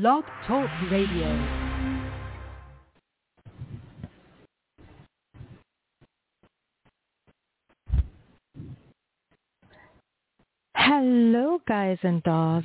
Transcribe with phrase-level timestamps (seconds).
[0.00, 1.28] Blog Talk Radio.
[10.74, 12.64] Hello, guys and dolls.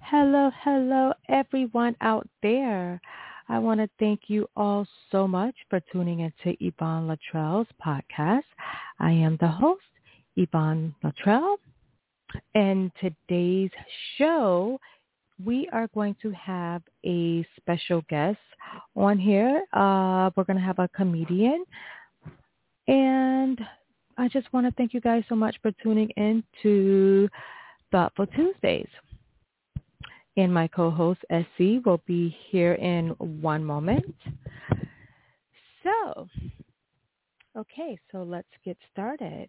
[0.00, 2.98] Hello, hello, everyone out there.
[3.50, 8.44] I want to thank you all so much for tuning into Yvonne Latrell's podcast.
[8.98, 9.82] I am the host,
[10.36, 11.56] Yvonne Latrell.
[12.54, 13.70] And today's
[14.16, 14.80] show,
[15.44, 18.38] we are going to have a special guest
[18.96, 19.62] on here.
[19.72, 21.64] Uh, we're going to have a comedian.
[22.88, 23.60] And
[24.18, 27.28] I just want to thank you guys so much for tuning in to
[27.90, 28.88] Thoughtful Tuesdays.
[30.36, 34.14] And my co-host, SC, will be here in one moment.
[35.82, 36.28] So,
[37.56, 39.48] okay, so let's get started.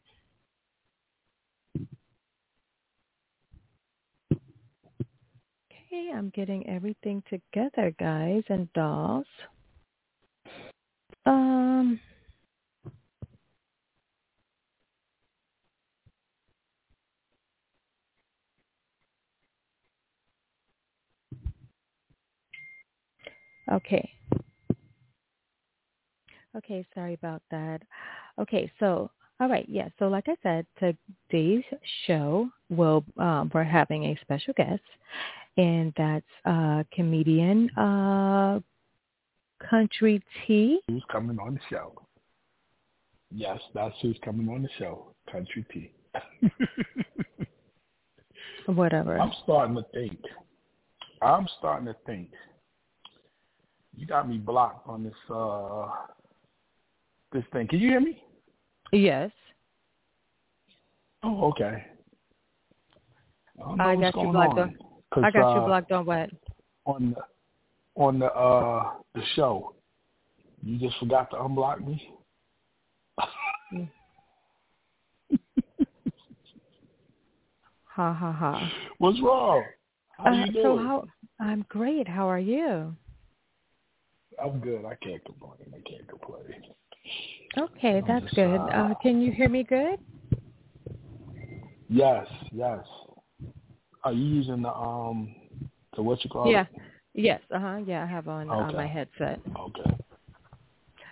[5.93, 9.27] Okay, I'm getting everything together, guys and dolls.
[11.27, 11.99] Um,
[23.71, 24.11] Okay.
[26.57, 27.81] Okay, sorry about that.
[28.39, 29.11] Okay, so
[29.43, 29.89] all right, yeah.
[29.99, 31.65] So like I said, today's
[32.07, 34.81] show will um, we're having a special guest,
[35.57, 38.61] and that's uh, comedian uh,
[39.69, 40.79] Kuntry T.
[40.87, 41.93] Who's coming on the show?
[43.35, 45.07] Yes, that's who's coming on the show.
[45.29, 45.91] Kuntry T.
[48.67, 49.19] Whatever.
[49.19, 50.19] I'm starting to think.
[51.21, 52.29] I'm starting to think
[53.93, 55.89] you got me blocked on this uh
[57.33, 57.67] this thing.
[57.67, 58.23] Can you hear me?
[58.93, 59.31] Yes.
[61.23, 61.83] Oh, okay.
[63.79, 64.77] I, I got you blocked on.
[65.15, 66.29] on I got uh, you blocked on what?
[66.85, 67.21] On the
[67.99, 69.73] on the uh the show.
[70.61, 72.07] You just forgot to unblock me.
[73.17, 73.27] ha
[78.13, 78.71] ha ha.
[78.99, 79.63] What's wrong?
[80.17, 80.63] How uh, you doing?
[80.63, 81.05] So how
[81.39, 82.07] I'm great.
[82.07, 82.95] How are you?
[84.43, 84.85] I'm good.
[84.85, 85.73] I can't complain.
[85.73, 86.61] I can't complain.
[87.57, 88.55] Okay, that's good.
[88.55, 89.99] Uh, uh, can you hear me good?
[91.89, 92.79] Yes, yes.
[94.03, 95.35] Are you using the um
[95.95, 96.61] the what you call yeah.
[96.61, 96.67] it?
[97.13, 97.77] Yes, uh huh.
[97.85, 98.69] Yeah, I have on okay.
[98.69, 99.39] uh, my headset.
[99.47, 99.97] Okay.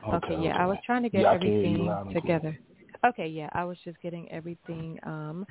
[0.07, 0.51] Okay, okay yeah, okay.
[0.51, 2.57] I was trying to get yeah, everything together.
[3.05, 5.45] Okay, yeah, I was just getting everything um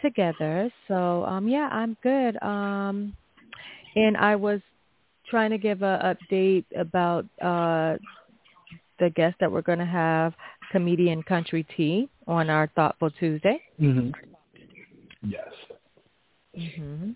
[0.00, 0.70] together.
[0.88, 2.42] So, um yeah, I'm good.
[2.42, 3.14] Um
[3.96, 4.60] and I was
[5.28, 7.96] trying to give a update about uh,
[9.00, 10.34] the guest that we're going to have,
[10.70, 13.60] comedian Kuntry T, on our Thoughtful Tuesday.
[13.80, 14.10] Mm-hmm.
[15.28, 15.48] Yes.
[16.56, 17.10] Mm-hmm.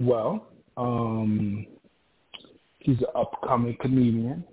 [0.00, 1.66] Well, um,
[2.84, 4.44] she's an upcoming comedian,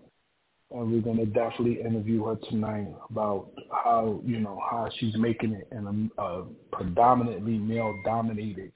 [0.71, 5.53] and we're going to definitely interview her tonight about how you know how she's making
[5.53, 8.71] it in a, a predominantly male-dominated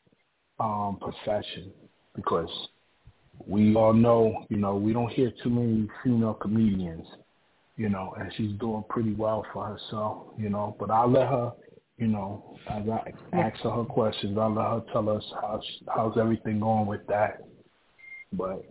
[0.59, 1.71] um, profession
[2.15, 2.49] because
[3.47, 7.05] we all know, you know, we don't hear too many female comedians,
[7.75, 10.75] you know, and she's doing pretty well for herself, you know.
[10.79, 11.51] But I'll let her,
[11.97, 15.61] you know, as I ask her her questions, I'll let her tell us how
[15.93, 17.43] how's everything going with that.
[18.31, 18.63] But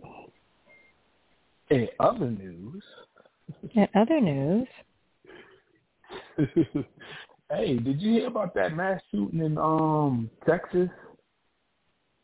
[1.69, 2.83] in other news,
[3.75, 4.67] in other news,
[7.49, 10.89] hey, did you hear about that mass shooting in um Texas?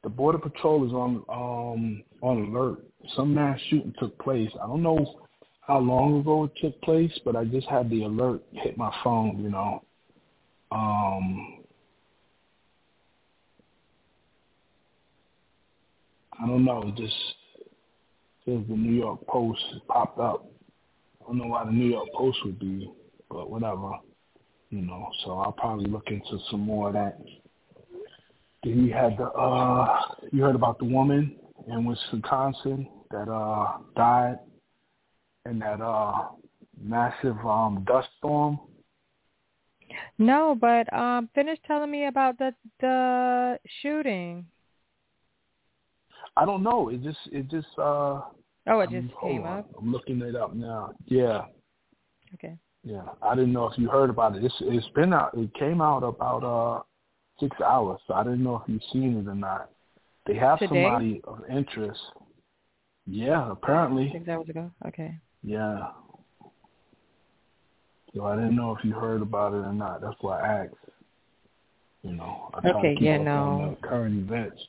[0.04, 2.80] The border patrol is on um on alert.
[3.16, 4.50] Some mass shooting took place.
[4.62, 5.20] I don't know
[5.62, 9.42] how long ago it took place, but I just had the alert hit my phone.
[9.42, 9.84] You know,
[10.72, 11.64] um,
[16.42, 16.84] I don't know.
[16.88, 17.16] It just
[18.46, 20.46] says the New York Post popped up.
[21.22, 22.92] I don't know why the New York Post would be,
[23.30, 23.92] but whatever.
[24.70, 27.20] You know, so I'll probably look into some more of that
[28.62, 31.36] he had the uh you heard about the woman
[31.68, 34.40] in Wisconsin that uh died
[35.50, 36.28] in that uh
[36.82, 38.60] massive um dust storm?
[40.18, 44.46] No, but um finish telling me about the the shooting.
[46.38, 46.90] I don't know.
[46.90, 48.22] It just it just uh
[48.68, 49.60] Oh, it just I'm, came on.
[49.60, 49.70] up.
[49.80, 50.94] I'm looking it up now.
[51.06, 51.46] Yeah.
[52.36, 52.56] Okay.
[52.84, 53.02] Yeah.
[53.22, 54.44] I didn't know if you heard about it.
[54.44, 56.84] It's it's been out it came out about uh
[57.40, 58.00] six hours.
[58.08, 59.70] So I didn't know if you've seen it or not.
[60.28, 60.84] They have Today?
[60.84, 62.00] somebody of interest.
[63.06, 64.12] Yeah, apparently.
[64.14, 64.72] Six hours ago.
[64.88, 65.16] Okay.
[65.44, 65.88] Yeah.
[68.16, 70.02] So I didn't know if you heard about it or not.
[70.02, 70.74] That's why I asked.
[72.04, 73.78] You know, I okay, yeah, no.
[73.82, 74.62] current events.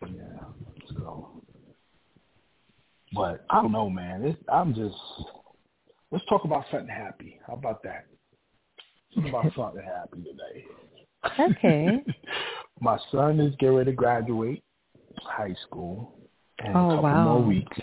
[0.00, 0.44] Yeah.
[0.94, 1.42] So
[3.14, 4.24] but I don't know, man.
[4.24, 4.96] It's, I'm just
[6.10, 7.40] let's talk about something happy.
[7.46, 8.06] How about that?
[9.14, 10.64] Talk about something happy today.
[11.38, 12.04] Okay.
[12.80, 14.62] My son is getting ready to graduate
[15.22, 16.14] high school
[16.64, 17.24] in oh, a couple wow.
[17.24, 17.78] more weeks.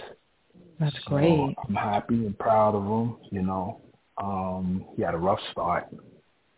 [0.79, 1.55] That's so great.
[1.67, 3.17] I'm happy and proud of him.
[3.31, 3.81] You know,
[4.21, 5.87] um, he had a rough start.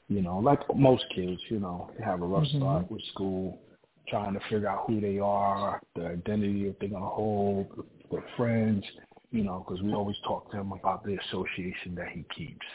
[0.10, 2.60] You know, like most kids, you know, they have a rough mm-hmm.
[2.60, 3.60] start with school,
[4.08, 7.68] trying to figure out who they are, the identity that they're gonna hold,
[8.12, 8.84] their friends.
[9.32, 12.66] You know, because we always talk to him about the association that he keeps.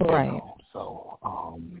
[0.00, 0.26] Right.
[0.26, 0.56] You know?
[0.72, 1.80] So, um,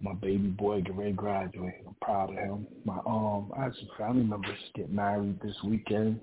[0.00, 1.74] my baby boy get ready to graduate.
[1.86, 2.66] I'm proud of him.
[2.84, 6.20] My um, I had some family members get married this weekend.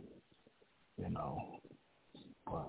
[1.02, 1.38] You know,
[2.46, 2.68] but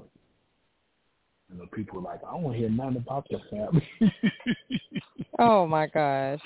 [1.51, 3.87] you know, people are like, I don't want to hear nothing about your family.
[5.39, 6.41] oh my gosh,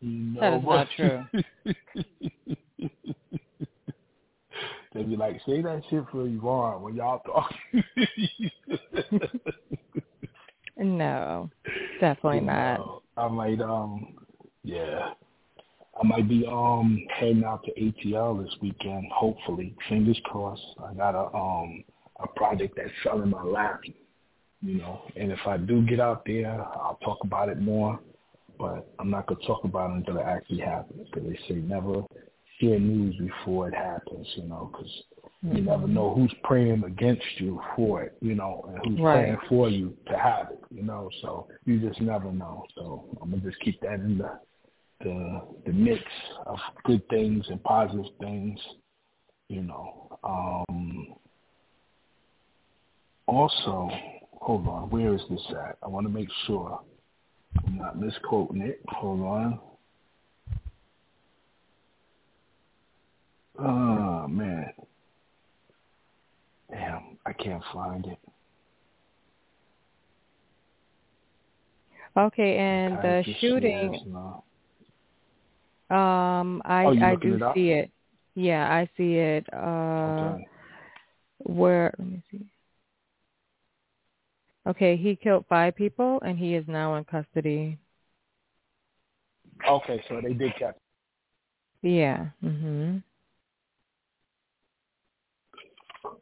[0.00, 1.24] know, that is not true.
[4.94, 7.52] they be like, say that shit for Yvonne when y'all talk.
[10.78, 11.50] no,
[12.00, 12.78] definitely you not.
[12.78, 14.14] Know, I might, um,
[14.62, 15.10] yeah,
[16.00, 19.06] I might be um heading out to ATL this weekend.
[19.12, 20.62] Hopefully, fingers crossed.
[20.82, 21.84] I got a um
[22.22, 23.80] a project that's selling my lap,
[24.62, 25.02] you know.
[25.16, 28.00] And if I do get out there, I'll talk about it more.
[28.58, 31.08] But I'm not gonna talk about it until it actually happens.
[31.12, 32.02] Because they say never
[32.58, 34.70] hear news before it happens, you know.
[34.72, 34.90] Because.
[35.42, 39.14] You never know who's praying against you for it, you know, and who's right.
[39.14, 41.10] praying for you to have it, you know.
[41.20, 42.64] So you just never know.
[42.76, 44.38] So I'm gonna just keep that in the
[45.00, 46.02] the the mix
[46.46, 48.58] of good things and positive things,
[49.48, 50.18] you know.
[50.22, 51.14] Um,
[53.26, 53.90] also,
[54.34, 55.76] hold on, where is this at?
[55.82, 56.80] I want to make sure
[57.66, 58.80] I'm not misquoting it.
[58.88, 59.60] Hold on.
[63.58, 64.72] Oh man,
[66.72, 68.18] damn, I can't find it.
[72.16, 73.94] Okay, and the shooting.
[75.90, 77.90] Um, I oh, I do see it.
[78.34, 79.46] Yeah, I see it.
[79.52, 79.56] Uh,
[80.36, 80.46] okay.
[81.38, 81.94] Where?
[81.98, 82.46] Let me see.
[84.66, 87.78] Okay, he killed five people, and he is now in custody.
[89.68, 90.76] Okay, so they did catch.
[91.82, 92.28] Yeah.
[92.42, 93.02] Mhm.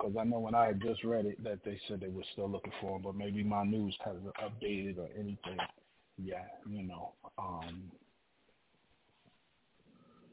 [0.01, 2.49] Because I know when I had just read it that they said they were still
[2.49, 5.59] looking for him, but maybe my news hasn't updated or anything.
[6.23, 7.13] Yeah, you know.
[7.39, 7.91] Um,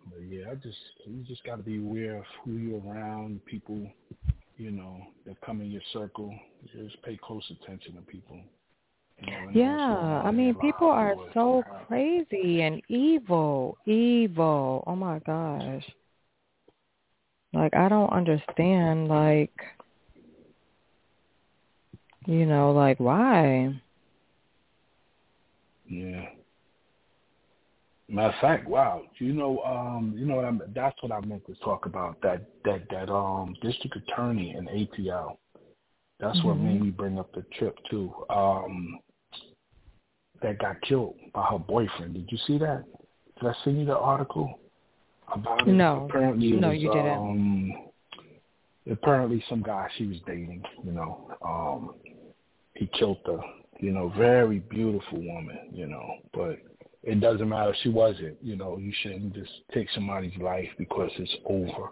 [0.09, 3.89] but yeah, I just you just got to be aware of who you're around, people,
[4.57, 6.33] you know, that come in your circle.
[6.73, 8.39] Just pay close attention to people.
[9.53, 14.83] Yeah, I mean, people are so crazy and evil, evil.
[14.85, 15.83] Oh my gosh.
[17.53, 19.53] Like I don't understand like
[22.27, 23.73] you know, like why?
[25.87, 26.25] Yeah.
[28.09, 29.03] Matter of fact, wow.
[29.19, 32.21] You know, um, you know what I'm that's what I meant to talk about.
[32.21, 35.37] That that that um district attorney in ATL.
[36.19, 36.47] That's mm-hmm.
[36.47, 38.13] what made me bring up the trip too.
[38.29, 38.99] Um
[40.41, 42.13] that got killed by her boyfriend.
[42.13, 42.83] Did you see that?
[43.39, 44.59] Did I send you the article
[45.31, 45.71] about it?
[45.71, 46.07] No.
[46.09, 47.13] Apparently it no, was, you didn't.
[47.13, 47.73] Um,
[48.91, 51.95] apparently some guy she was dating, you know, um,
[52.75, 53.39] he killed her.
[53.79, 56.57] You know, very beautiful woman, you know, but
[57.03, 61.35] it doesn't matter she wasn't, you know, you shouldn't just take somebody's life because it's
[61.45, 61.89] over.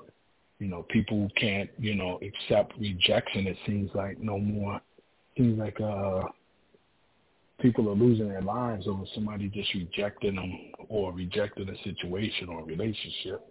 [0.60, 4.82] You know, people can't, you know, accept rejection it seems like no more.
[5.38, 6.22] Seems like uh
[7.60, 10.54] people are losing their lives over somebody just rejecting them
[10.90, 13.42] or rejecting a situation or a relationship.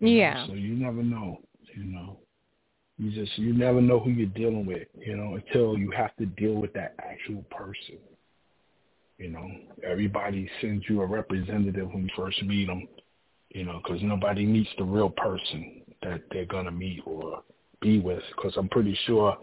[0.00, 0.34] Yeah.
[0.34, 0.46] Know?
[0.48, 1.40] So you never know,
[1.74, 2.18] you know.
[2.98, 6.26] You just you never know who you're dealing with, you know, until you have to
[6.26, 7.98] deal with that actual person.
[9.18, 9.48] You know,
[9.84, 12.88] everybody sends you a representative when you first meet them,
[13.50, 17.42] you know, because nobody meets the real person that they're gonna meet or
[17.82, 18.22] be with.
[18.34, 19.36] Because I'm pretty sure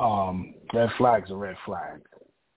[0.00, 2.02] um, red flags are red flags,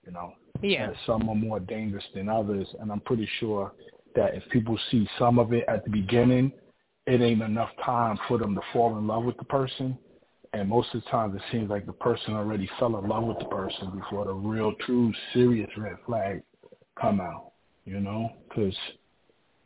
[0.04, 0.32] you know.
[0.62, 0.90] Yeah.
[1.06, 3.72] some are more dangerous than others, and I'm pretty sure
[4.14, 6.52] that if people see some of it at the beginning,
[7.06, 9.96] it ain't enough time for them to fall in love with the person.
[10.52, 13.38] And most of the time, it seems like the person already fell in love with
[13.38, 16.42] the person before the real, true, serious red flag
[17.00, 17.52] come out.
[17.84, 18.74] You know, because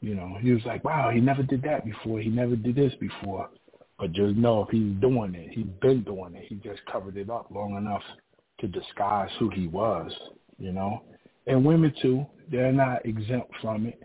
[0.01, 2.21] you know he was like, wow, he never did that before.
[2.21, 3.51] He never did this before.
[3.99, 6.45] But just know if he's doing it, he's been doing it.
[6.49, 8.03] He just covered it up long enough
[8.61, 10.13] to disguise who he was
[10.59, 11.03] you know.
[11.47, 14.01] And women too, they're not exempt from it.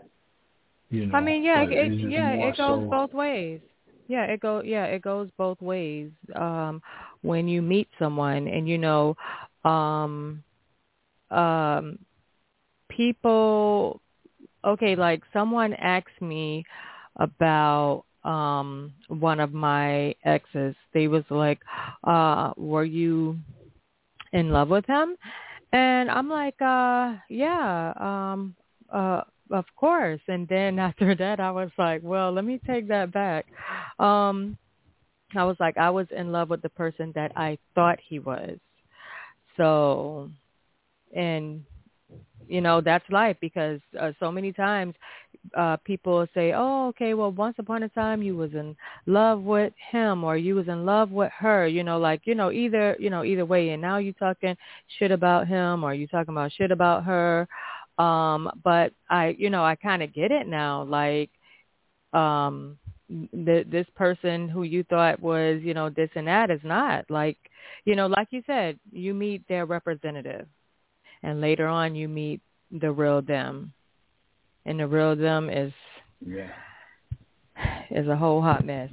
[0.90, 1.18] You know.
[1.18, 3.60] I mean, yeah, it, yeah, it goes so, both ways.
[4.08, 6.10] yeah, it go yeah, it goes both ways.
[6.36, 6.82] Um
[7.22, 9.16] when you meet someone and you know
[9.64, 10.44] um
[11.32, 11.98] um
[12.90, 14.02] people
[14.66, 16.64] okay, like someone asked me
[17.18, 20.76] about um one of my exes.
[20.94, 21.60] They was like,
[22.04, 23.38] uh, were you
[24.34, 25.16] in love with him?
[25.72, 28.56] And I'm like, uh, yeah, um,
[28.92, 29.22] uh,
[29.52, 30.22] of course.
[30.28, 33.46] And then after that, I was like, well, let me take that back.
[34.00, 34.58] Um,
[35.36, 38.58] I was like, I was in love with the person that I thought he was.
[39.58, 40.32] So,
[41.16, 41.64] and
[42.48, 44.96] you know that's life because uh, so many times
[45.56, 49.74] uh people say oh okay well once upon a time you was in love with
[49.92, 53.10] him or you was in love with her you know like you know either you
[53.10, 53.70] know either way.
[53.70, 54.56] And now you talking
[55.00, 57.48] shit about him or you talking about shit about her.
[57.98, 61.30] Um but i you know i kind of get it now like
[62.14, 62.78] um
[63.10, 67.38] th- this person who you thought was you know this and that is not like
[67.86, 70.48] you know like you said you meet their representative
[71.24, 72.42] and later on you meet
[72.72, 73.74] the real them
[74.70, 75.74] and the real them is
[76.26, 76.52] yeah.
[77.90, 78.92] is a whole hot mess.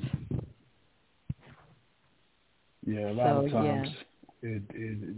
[2.86, 3.88] Yeah a lot so, of times
[4.42, 4.50] yeah.
[4.50, 5.16] it it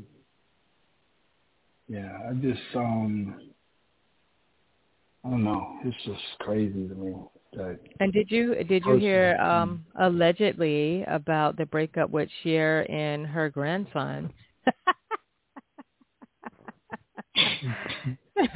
[1.86, 3.40] yeah i just um
[5.24, 5.78] i don't know.
[5.84, 7.14] It's just crazy to me
[7.52, 13.26] that and did you did you hear um allegedly about the breakup with Cher and
[13.26, 14.32] her grandson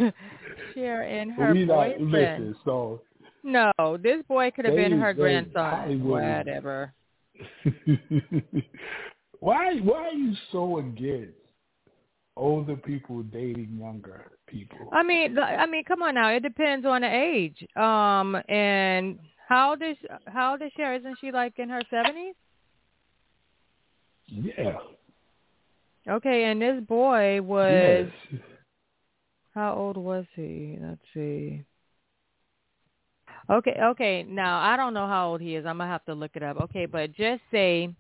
[0.75, 2.11] Cher and her we boyfriend.
[2.11, 3.03] Not, listen, so
[3.43, 5.71] no, this boy could have they, been her grandson.
[5.71, 6.23] Hollywood.
[6.23, 6.93] Whatever.
[9.41, 11.35] why why are you so against
[12.37, 14.89] older people dating younger people?
[14.93, 16.29] I mean, I mean, come on now.
[16.31, 17.67] It depends on the age.
[17.77, 20.95] Um, and how old is how is Cher?
[20.95, 22.35] Isn't she like in her seventies?
[24.27, 24.77] Yeah.
[26.09, 28.41] Okay, and this boy was Yes.
[29.55, 30.79] How old was he?
[30.81, 31.65] Let's see.
[33.51, 34.23] Okay, okay.
[34.23, 35.67] Now I don't know how old he is.
[35.67, 36.61] I'm gonna have to look it up.
[36.63, 37.93] Okay, but just say,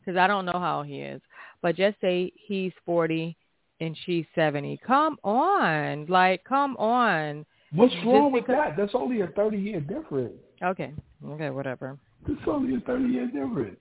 [0.00, 1.20] because I don't know how old he is,
[1.62, 3.36] but just say he's 40
[3.80, 4.78] and she's 70.
[4.86, 7.44] Come on, like come on.
[7.72, 8.76] What's Just wrong with because- that?
[8.76, 10.34] That's only a thirty year difference.
[10.62, 10.92] Okay,
[11.26, 11.98] okay, whatever.
[12.26, 13.80] That's only a thirty year difference.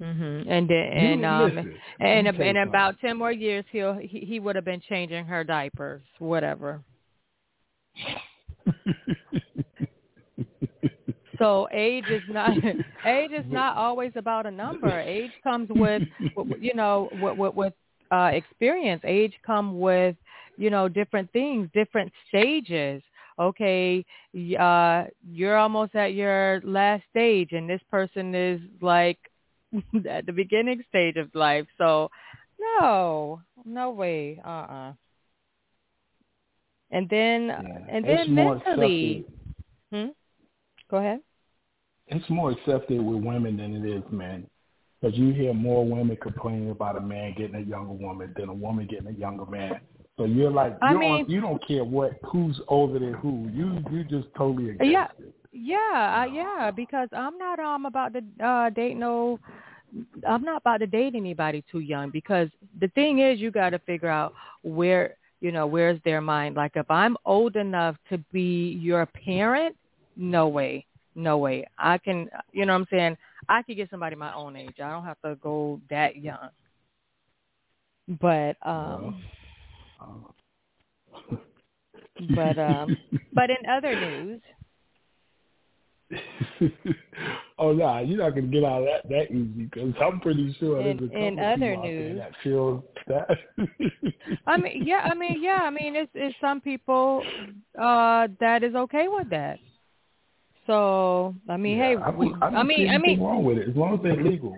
[0.00, 0.46] Mhm.
[0.48, 3.64] And You and um listen, and let me tell in you about 10 more years
[3.70, 6.82] he'll he, he would have been changing her diapers, whatever.
[11.38, 12.58] So age is not
[13.06, 15.00] age is not always about a number.
[15.06, 16.02] Age comes with,
[16.36, 17.72] with you know with with, with
[18.10, 19.02] uh, experience.
[19.04, 20.16] Age come with
[20.56, 23.02] you know different things, different stages.
[23.38, 24.04] Okay,
[24.58, 29.18] uh, you're almost at your last stage, and this person is like
[30.08, 31.66] at the beginning stage of life.
[31.78, 32.10] So
[32.60, 34.40] no, no way.
[34.44, 34.92] Uh uh
[36.90, 37.78] And then Yeah.
[37.88, 39.24] and then mentally.
[39.92, 40.06] Hmm.
[40.90, 41.20] Go ahead.
[42.08, 44.46] It's more accepted with women than it is men.
[45.00, 48.54] Because you hear more women complaining about a man getting a younger woman than a
[48.54, 49.80] woman getting a younger man.
[50.16, 53.48] So you're like, I you mean- don't, you don't care what who's older than who.
[53.52, 55.08] You you just totally against Yeah.
[55.18, 55.34] it.
[55.54, 59.40] Yeah, uh, yeah, because I'm not um about to uh date no
[60.28, 62.48] I'm not about to date anybody too young because
[62.80, 66.56] the thing is you got to figure out where you know where's their mind.
[66.56, 69.76] Like if I'm old enough to be your parent
[70.16, 71.66] no way no way.
[71.78, 73.16] I can you know what I'm saying?
[73.48, 74.76] I could get somebody my own age.
[74.82, 76.50] I don't have to go that young.
[78.20, 79.22] But um
[80.00, 80.30] Uh,
[82.34, 82.96] but um
[83.32, 84.40] but in other news
[87.58, 90.54] oh no, nah, you're not gonna get out of that that easy because I'm pretty
[90.58, 93.28] sure In- there's a couple in other people out there news- that feel that.
[94.46, 97.24] I mean, yeah, I mean, yeah, I mean, it's it's some people
[97.80, 99.58] uh that is okay with that.
[100.66, 103.68] So I mean, Yeah, hey, I, we, I, I mean, I mean, wrong with it
[103.68, 104.56] as long as they're legal.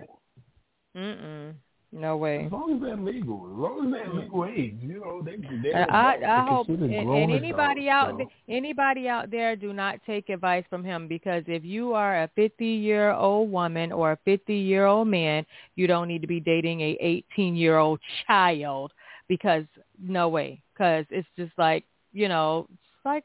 [0.95, 1.53] mm-mm,
[1.93, 2.45] no way.
[2.45, 5.73] As long as they're legal, as long as they're legal age, you know, they they
[5.73, 6.17] I.
[6.17, 8.29] I hope and, and anybody adults, out so.
[8.49, 12.65] anybody out there, do not take advice from him because if you are a 50
[12.65, 16.81] year old woman or a 50 year old man, you don't need to be dating
[16.81, 18.91] a 18 year old child
[19.29, 19.63] because
[20.01, 23.23] no way, because it's just like you know, it's like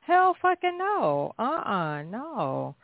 [0.00, 2.74] hell fucking no, uh uh no,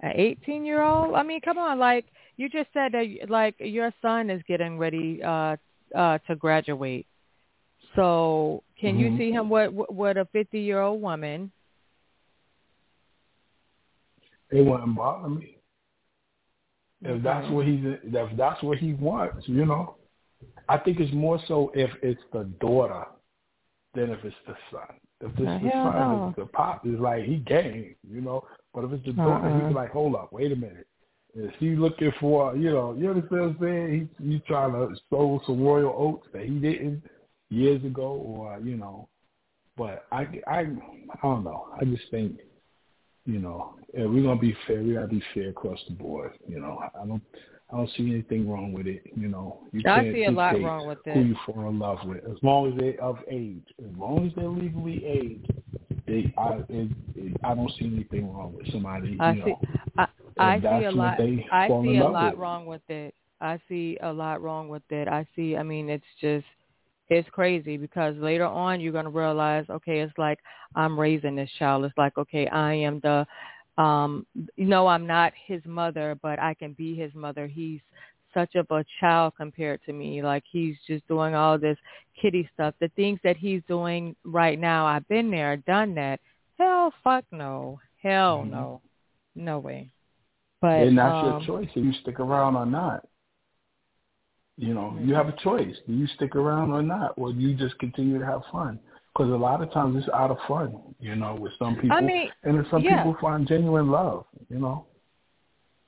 [0.00, 1.14] an 18 year old.
[1.14, 2.06] I mean, come on, like
[2.40, 5.56] you just said that like your son is getting ready uh
[5.94, 7.06] uh to graduate.
[7.94, 9.18] So can you Mhm.
[9.18, 11.52] see him with with a 50 year old woman?
[14.50, 15.56] It wouldn't bother me.
[17.02, 19.96] if that's what he's if that's what he wants, you know.
[20.68, 23.04] I think it's more so if it's the daughter
[23.94, 24.96] than if it's the son.
[25.22, 26.34] If it's the son, no.
[26.36, 28.44] the pop is like he game, you know.
[28.74, 29.66] But if it's the daughter, uh-uh.
[29.66, 30.86] he's like, hold up, wait a minute.
[31.34, 34.10] Is he looking for, you know, you understand what I'm saying?
[34.18, 37.02] He, he's trying to sow some royal oats that he didn't
[37.50, 39.08] years ago, or you know.
[39.76, 41.68] But I, I, I don't know.
[41.80, 42.38] I just think,
[43.26, 46.32] you know, if we're gonna be fair, we gotta be fair across the board.
[46.48, 47.22] You know, I don't,
[47.72, 49.02] I don't see anything wrong with it.
[49.16, 51.14] You know, you I can't see a lot wrong with it.
[51.14, 54.32] Who you fall in love with, as long as they're of age, as long as
[54.34, 55.52] they're legally aged,
[56.06, 59.16] they, I, it, it, I don't see anything wrong with somebody.
[59.20, 59.50] I you see.
[59.50, 59.79] know, I,
[60.38, 61.20] I see a lot.
[61.52, 62.40] I see a lot with.
[62.40, 63.14] wrong with it.
[63.40, 65.08] I see a lot wrong with it.
[65.08, 65.56] I see.
[65.56, 66.46] I mean, it's just
[67.08, 70.38] it's crazy because later on you're gonna realize, okay, it's like
[70.74, 71.84] I'm raising this child.
[71.84, 73.26] It's like, okay, I am the,
[73.82, 77.46] um, you know, I'm not his mother, but I can be his mother.
[77.46, 77.80] He's
[78.32, 80.22] such of a child compared to me.
[80.22, 81.78] Like he's just doing all this
[82.20, 82.74] kitty stuff.
[82.80, 86.20] The things that he's doing right now, I've been there, done that.
[86.58, 87.80] Hell, fuck no.
[88.02, 88.50] Hell mm-hmm.
[88.52, 88.80] no.
[89.34, 89.90] No way.
[90.60, 93.06] But and that's um, your choice if you stick around or not.
[94.56, 95.74] You know, you have a choice.
[95.86, 98.78] Do you stick around or not, or do you just continue to have fun?
[99.14, 102.00] Because a lot of times it's out of fun, you know, with some people, I
[102.00, 102.98] mean, and some yeah.
[102.98, 104.86] people find genuine love, you know.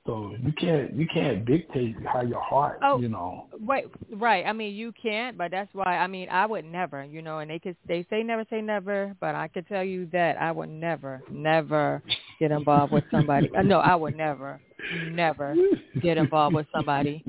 [0.05, 3.47] So you can't you can't dictate how your heart, oh, you know.
[3.61, 4.45] Right, right.
[4.45, 5.97] I mean, you can't, but that's why.
[5.97, 7.39] I mean, I would never, you know.
[7.39, 10.51] And they could they say never say never, but I could tell you that I
[10.51, 12.03] would never, never
[12.37, 13.49] get involved with somebody.
[13.55, 14.59] Uh, no, I would never,
[15.07, 15.55] never
[16.01, 17.23] get involved with somebody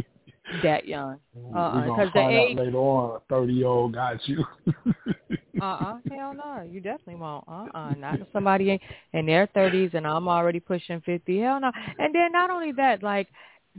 [0.65, 1.21] that young.
[1.55, 4.45] Uh, because the age later on, a thirty year old got you.
[5.61, 7.45] uh-uh, hell no, you definitely won't.
[7.49, 8.79] Uh-uh, not if somebody
[9.13, 11.41] in their thirties and I'm already pushing fifty.
[11.41, 11.71] Hell no.
[11.99, 13.29] And then not only that, like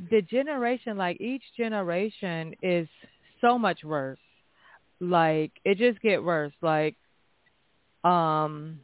[0.10, 2.88] the generation, like each generation is
[3.42, 4.20] so much worse.
[5.00, 6.54] Like it just get worse.
[6.62, 6.96] Like,
[8.04, 8.80] um,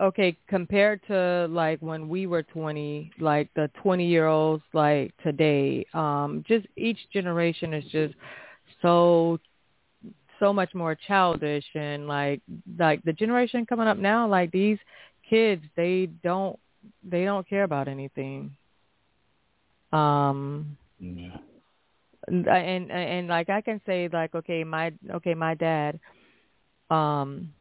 [0.00, 5.86] okay, compared to like when we were 20, like the 20 year olds like today,
[5.94, 8.14] um, just each generation is just
[8.82, 9.38] so
[10.38, 12.40] so much more childish and like
[12.78, 14.78] like the generation coming up now like these
[15.28, 16.58] kids they don't
[17.02, 18.50] they don't care about anything
[19.92, 21.36] um yeah.
[22.28, 25.98] and and and like i can say like okay my okay my dad
[26.90, 27.52] um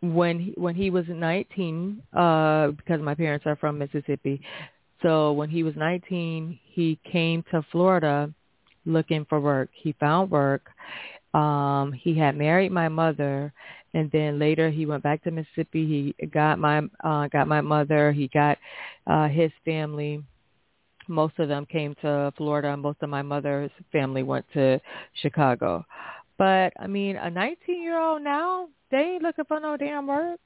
[0.00, 4.40] when he, when he was 19 uh because my parents are from mississippi
[5.02, 8.32] so when he was 19 he came to florida
[8.84, 10.70] looking for work he found work
[11.34, 13.52] um, he had married my mother,
[13.94, 16.14] and then later he went back to Mississippi.
[16.18, 18.12] He got my uh, got my mother.
[18.12, 18.58] He got
[19.06, 20.22] uh, his family.
[21.08, 22.76] Most of them came to Florida.
[22.76, 24.80] Most of my mother's family went to
[25.20, 25.84] Chicago.
[26.38, 30.38] But I mean, a 19 year old now, they ain't looking for no damn work.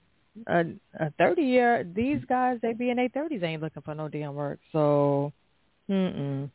[0.49, 0.65] A,
[1.01, 4.35] a 30 year, these guys, they be in their 30s, ain't looking for no damn
[4.35, 4.59] work.
[4.71, 5.33] So,
[5.91, 6.51] mm-mm.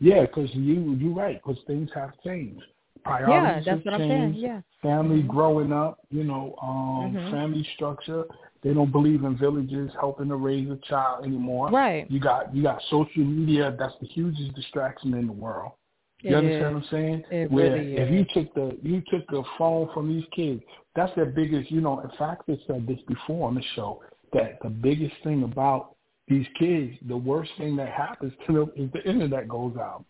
[0.00, 1.40] Yeah, because you you're right.
[1.42, 2.62] Because things have changed
[3.08, 3.94] priorities yeah, that's what.
[3.94, 4.34] I'm saying.
[4.36, 4.60] Yeah.
[4.82, 5.28] Family mm-hmm.
[5.28, 7.30] growing up, you know, um, mm-hmm.
[7.30, 8.24] family structure.
[8.62, 11.70] They don't believe in villages helping to raise a child anymore.
[11.70, 12.10] Right.
[12.10, 13.74] You got you got social media.
[13.78, 15.72] That's the hugest distraction in the world.
[16.20, 16.74] You it understand is.
[16.74, 17.24] what I'm saying?
[17.30, 20.60] It Where really if you took the you took the phone from these kids,
[20.96, 21.70] that's their biggest.
[21.70, 25.44] You know, in fact, they said this before on the show that the biggest thing
[25.44, 25.94] about
[26.26, 30.04] these kids, the worst thing that happens to them is the internet goes out.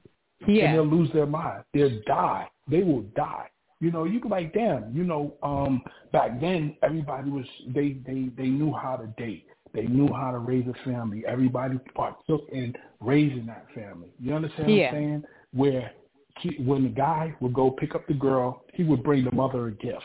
[0.47, 0.67] Yeah.
[0.67, 1.65] And they'll lose their mind.
[1.75, 2.49] They'll die.
[2.71, 3.49] They will die.
[3.81, 8.29] You know, you can like, damn, you know, um, back then everybody was they they
[8.37, 9.47] they knew how to date.
[9.73, 11.25] They knew how to raise a family.
[11.27, 14.09] Everybody partook in raising that family.
[14.19, 14.87] You understand yeah.
[14.87, 15.23] what I'm saying?
[15.53, 15.93] Where
[16.41, 19.69] he, when the guy would go pick up the girl, he would bring the mother
[19.69, 20.03] a gift.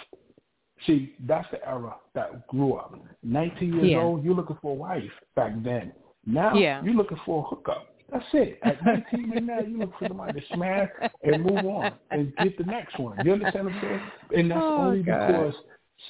[0.86, 3.00] See, that's the era that grew up.
[3.24, 4.02] 19 years Yeah.
[4.02, 5.93] old, you're looking for a wife back then.
[6.26, 6.84] Now, Yeah.
[6.84, 7.92] you're looking for a hookup.
[8.13, 8.60] That's it.
[8.62, 10.89] At 19 right now, you look for somebody to smash
[11.23, 13.17] and move on and get the next one.
[13.26, 14.02] You understand what I'm saying?
[14.36, 15.28] And that's Oh, only God.
[15.28, 15.54] because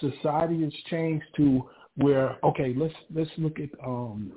[0.02, 1.64] society has changed to
[1.96, 4.34] where okay, let's let's look at um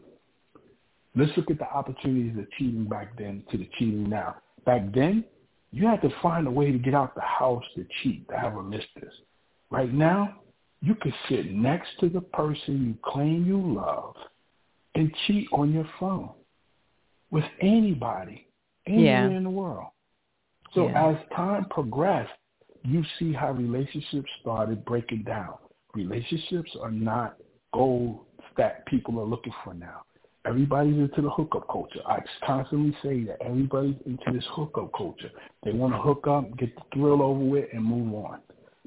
[1.17, 4.37] let's look at the opportunities of cheating back then to the cheating now.
[4.65, 5.25] Back then,
[5.73, 8.55] you had to find a way to get out the house to cheat, to have
[8.57, 9.15] a mistress.
[9.71, 10.37] Right now,
[10.83, 14.15] you could sit next to the person you claim you love
[14.95, 16.31] and cheat on your phone
[17.31, 18.47] with anybody
[18.87, 19.37] anywhere Yeah.
[19.37, 19.89] in the world.
[20.73, 21.11] So Yeah.
[21.11, 22.33] as time progressed,
[22.83, 25.55] you see how relationships started breaking down.
[25.95, 27.37] Relationships are not
[27.73, 28.21] goals
[28.57, 30.03] that people are looking for now.
[30.45, 32.01] Everybody's into the hookup culture.
[32.07, 35.31] I constantly say that everybody's into this hookup culture.
[35.65, 38.41] They want to hook up, get the thrill over with, and move on.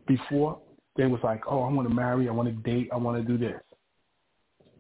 [0.08, 0.60] Before,
[0.96, 3.28] they was like, oh, I want to marry, I want to date, I want to
[3.28, 3.62] do this.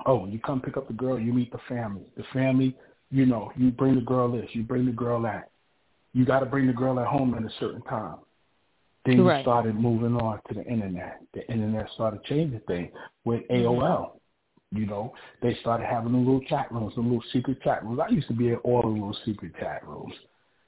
[0.06, 2.06] Oh, you come pick up the girl, you meet the family.
[2.16, 2.78] The family,
[3.12, 5.50] you know, you bring the girl this, you bring the girl that.
[6.14, 8.18] You got to bring the girl at home at a certain time.
[9.06, 9.38] Then right.
[9.38, 11.22] you started moving on to the internet.
[11.34, 12.90] The internet started changing things
[13.26, 13.82] with AOL.
[13.82, 14.78] Mm-hmm.
[14.78, 18.00] You know, they started having the little chat rooms, the little secret chat rooms.
[18.04, 20.14] I used to be in all the little secret chat rooms.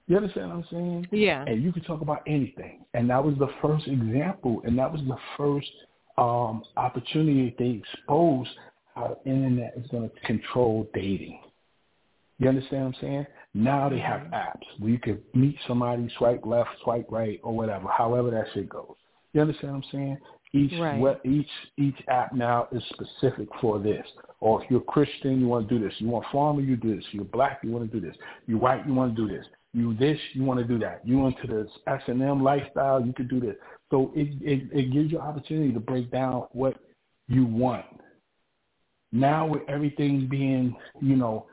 [0.07, 1.07] You understand what I'm saying?
[1.11, 1.43] Yeah.
[1.45, 2.83] And you could talk about anything.
[2.93, 5.71] And that was the first example, and that was the first
[6.17, 8.49] um, opportunity they exposed
[8.95, 11.39] how the internet is going to control dating.
[12.41, 13.27] You understand what I'm saying?
[13.53, 14.33] Now they have mm-hmm.
[14.33, 18.67] apps where you can meet somebody, swipe left, swipe right, or whatever, however that shit
[18.67, 18.95] goes.
[19.33, 20.17] You understand what I'm saying?
[20.53, 20.99] Each right.
[20.99, 24.05] what each each app now is specific for this.
[24.39, 25.93] Or if you're Christian, you want to do this.
[25.99, 27.05] You want farmer, you do this.
[27.11, 28.17] You're black, you want to do this.
[28.47, 29.45] You're white, you want to do this.
[29.73, 31.01] You this, you want to do that.
[31.05, 33.55] You into this S and M lifestyle, you could do this.
[33.91, 36.75] So it, it it gives you opportunity to break down what
[37.27, 37.85] you want.
[39.11, 41.45] Now with everything being, you know,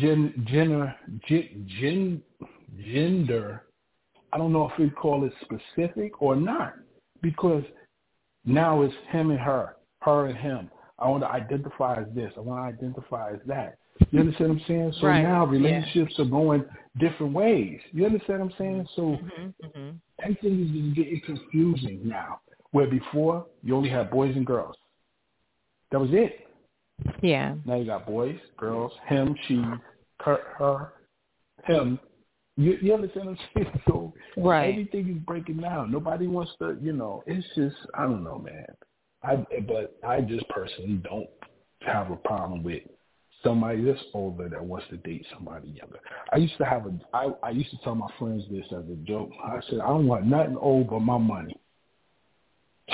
[0.00, 0.94] gen, gender,
[1.28, 2.22] gen,
[2.84, 3.64] gender,
[4.32, 6.74] I don't know if we call it specific or not,
[7.22, 7.64] because
[8.44, 10.70] now it's him and her, her and him.
[10.98, 12.32] I want to identify as this.
[12.36, 13.78] I want to identify as that.
[14.10, 14.92] You understand what I'm saying?
[15.00, 15.22] So right.
[15.22, 16.24] now relationships yeah.
[16.24, 16.64] are going
[16.98, 17.80] different ways.
[17.92, 18.88] You understand what I'm saying?
[18.94, 19.66] So mm-hmm.
[19.66, 19.96] Mm-hmm.
[20.22, 22.40] everything is getting confusing now.
[22.70, 24.76] Where before you only had boys and girls.
[25.90, 26.47] That was it.
[27.22, 27.54] Yeah.
[27.64, 29.62] Now you got boys, girls, him, she,
[30.20, 30.92] her, her
[31.64, 31.98] him.
[32.56, 33.80] You, you understand what I'm saying?
[33.86, 34.70] So right.
[34.70, 35.92] everything is breaking down.
[35.92, 37.22] Nobody wants to, you know.
[37.26, 38.66] It's just I don't know, man.
[39.22, 41.28] I but I just personally don't
[41.80, 42.82] have a problem with
[43.42, 46.00] somebody that's older that wants to date somebody younger.
[46.32, 48.96] I used to have a I, I used to tell my friends this as a
[49.04, 49.30] joke.
[49.44, 51.56] I said I don't want nothing old but my money.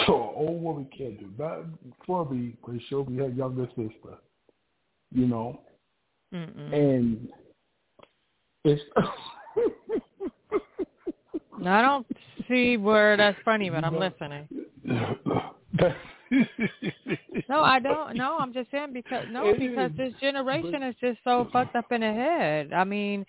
[0.07, 3.67] So oh, an old woman can't do nothing for me but she'll be her younger
[3.69, 4.19] sister.
[5.13, 5.61] You know?
[6.35, 6.75] Mm-mm.
[6.75, 7.29] And
[8.65, 8.83] it's
[11.67, 12.07] I don't
[12.49, 14.49] see where that's funny, but I'm listening.
[17.49, 18.17] no, I don't.
[18.17, 22.01] No, I'm just saying because no, because this generation is just so fucked up in
[22.01, 22.73] the head.
[22.73, 23.25] I mean,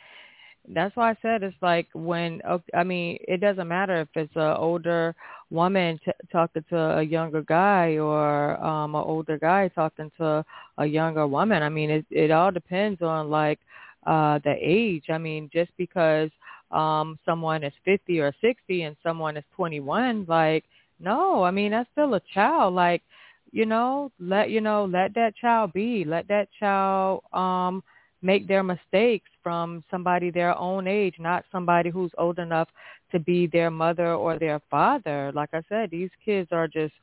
[0.73, 2.41] that's why I said it's like when
[2.73, 5.15] I mean it doesn't matter if it's an older
[5.49, 10.43] woman t- talking to a younger guy or um an older guy talking to
[10.77, 11.61] a younger woman.
[11.63, 13.59] I mean it it all depends on like
[14.05, 15.05] uh the age.
[15.09, 16.29] I mean just because
[16.71, 20.63] um someone is 50 or 60 and someone is 21 like
[20.99, 23.01] no, I mean that's still a child like
[23.51, 27.83] you know let you know let that child be let that child um
[28.25, 32.67] make their mistakes from somebody their own age, not somebody who's old enough
[33.11, 35.31] to be their mother or their father.
[35.33, 36.93] Like I said, these kids are just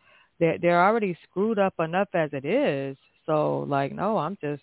[0.40, 2.96] they're they're already screwed up enough as it is.
[3.24, 4.62] So like no, I'm just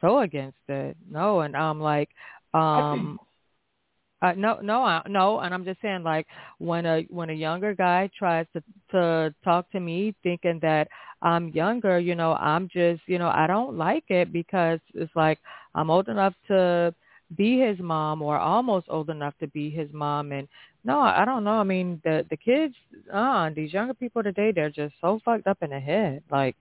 [0.00, 0.96] so against it.
[1.10, 2.08] No, and I'm like
[2.54, 3.20] um
[4.22, 6.26] uh, no, no, uh, no, and I'm just saying, like
[6.58, 10.88] when a when a younger guy tries to to talk to me, thinking that
[11.22, 15.38] I'm younger, you know, I'm just, you know, I don't like it because it's like
[15.74, 16.94] I'm old enough to
[17.36, 20.46] be his mom or almost old enough to be his mom, and
[20.84, 21.52] no, I don't know.
[21.52, 22.74] I mean, the the kids,
[23.10, 26.56] uh, these younger people today, they're just so fucked up in the head, like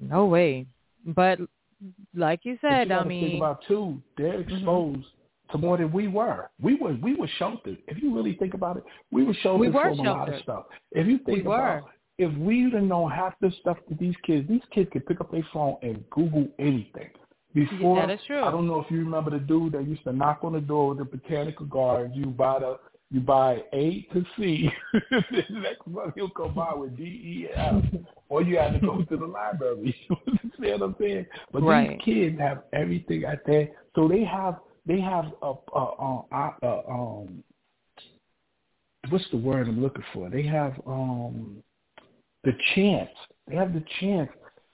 [0.00, 0.66] no way.
[1.04, 1.38] But
[2.14, 4.54] like you said, you I mean, think about too, they're mm-hmm.
[4.54, 4.98] exposed.
[4.98, 5.21] Mm-hmm
[5.52, 6.50] to more than we were.
[6.60, 7.78] We were we were sheltered.
[7.86, 10.06] If you really think about it, we were sheltered we were from sheltered.
[10.06, 10.64] a lot of stuff.
[10.92, 11.90] If you think we about were.
[12.18, 15.30] if we didn't know half this stuff to these kids, these kids could pick up
[15.30, 17.10] their phone and Google anything.
[17.54, 18.42] Before, that is true.
[18.42, 20.94] I don't know if you remember the dude that used to knock on the door
[20.94, 22.16] with the botanical gardens.
[22.16, 22.78] You buy the
[23.10, 24.70] you buy A to C.
[24.92, 27.84] the next month he'll come by with D, E, F.
[28.30, 29.94] Or you have to go to the library.
[30.08, 31.26] you understand what I'm saying?
[31.52, 31.90] But right.
[31.90, 36.82] these kids have everything at their so they have they have a, a, a, a
[36.88, 37.44] um
[39.08, 40.30] what's the word I'm looking for?
[40.30, 41.62] They have um
[42.44, 43.10] the chance.
[43.48, 44.30] They have the chance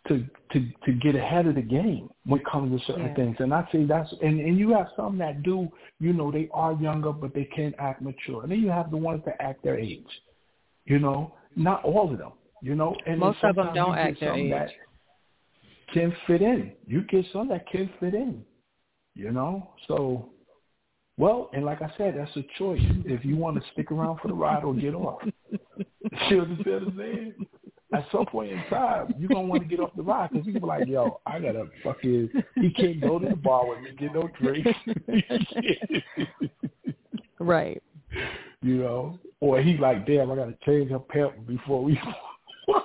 [0.08, 3.14] to to to get ahead of the game when it comes to certain yeah.
[3.14, 3.36] things.
[3.38, 5.68] And I say that's and and you have some that do,
[6.00, 8.42] you know, they are younger but they can act mature.
[8.42, 10.06] And then you have the ones that act their age.
[10.86, 12.32] You know, not all of them.
[12.62, 14.50] You know, and most of them don't act their age.
[14.50, 14.70] That
[15.92, 16.72] can fit in.
[16.86, 18.44] You get some that can fit in.
[19.18, 20.28] You know, so
[21.16, 22.80] well, and like I said, that's a choice.
[23.04, 25.20] If you want to stick around for the ride or get off,
[26.30, 27.34] you understand what I'm saying?
[27.94, 30.60] at some point in time, you're gonna want to get off the ride because you're
[30.60, 32.30] like, yo, I gotta fucking.
[32.56, 34.70] He can't go to the bar with me, get no drinks.
[37.40, 37.82] right.
[38.62, 41.98] You know, or he like, damn, I gotta change her pamper before we.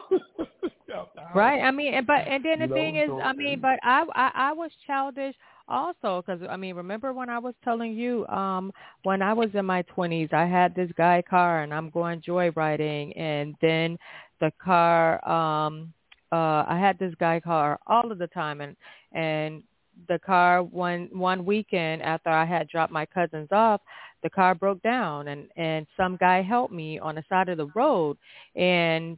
[1.36, 1.62] right.
[1.62, 4.72] I mean, but and then the thing is, I mean, but I, I I was
[4.88, 5.36] childish
[5.67, 8.71] also because i mean remember when i was telling you um
[9.04, 13.17] when i was in my twenties i had this guy car and i'm going joyriding
[13.17, 13.97] and then
[14.41, 15.93] the car um
[16.32, 18.76] uh i had this guy car all of the time and
[19.13, 19.63] and
[20.10, 23.82] the car one one weekend after i had dropped my cousins off
[24.23, 27.67] the car broke down and and some guy helped me on the side of the
[27.76, 28.17] road
[28.56, 29.17] and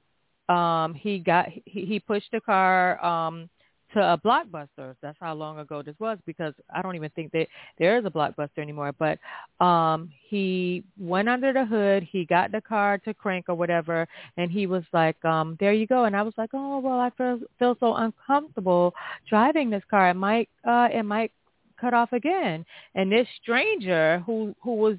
[0.49, 3.49] um he got he, he pushed the car um
[3.95, 4.95] to a blockbuster.
[5.01, 7.47] That's how long ago this was because I don't even think that
[7.79, 8.93] there is a blockbuster anymore.
[8.97, 9.17] But
[9.65, 14.51] um he went under the hood, he got the car to crank or whatever, and
[14.51, 16.05] he was like, um, there you go.
[16.05, 18.93] And I was like, oh well, I feel feel so uncomfortable
[19.29, 20.09] driving this car.
[20.09, 21.31] It might uh it might
[21.79, 22.65] cut off again.
[22.95, 24.97] And this stranger who who was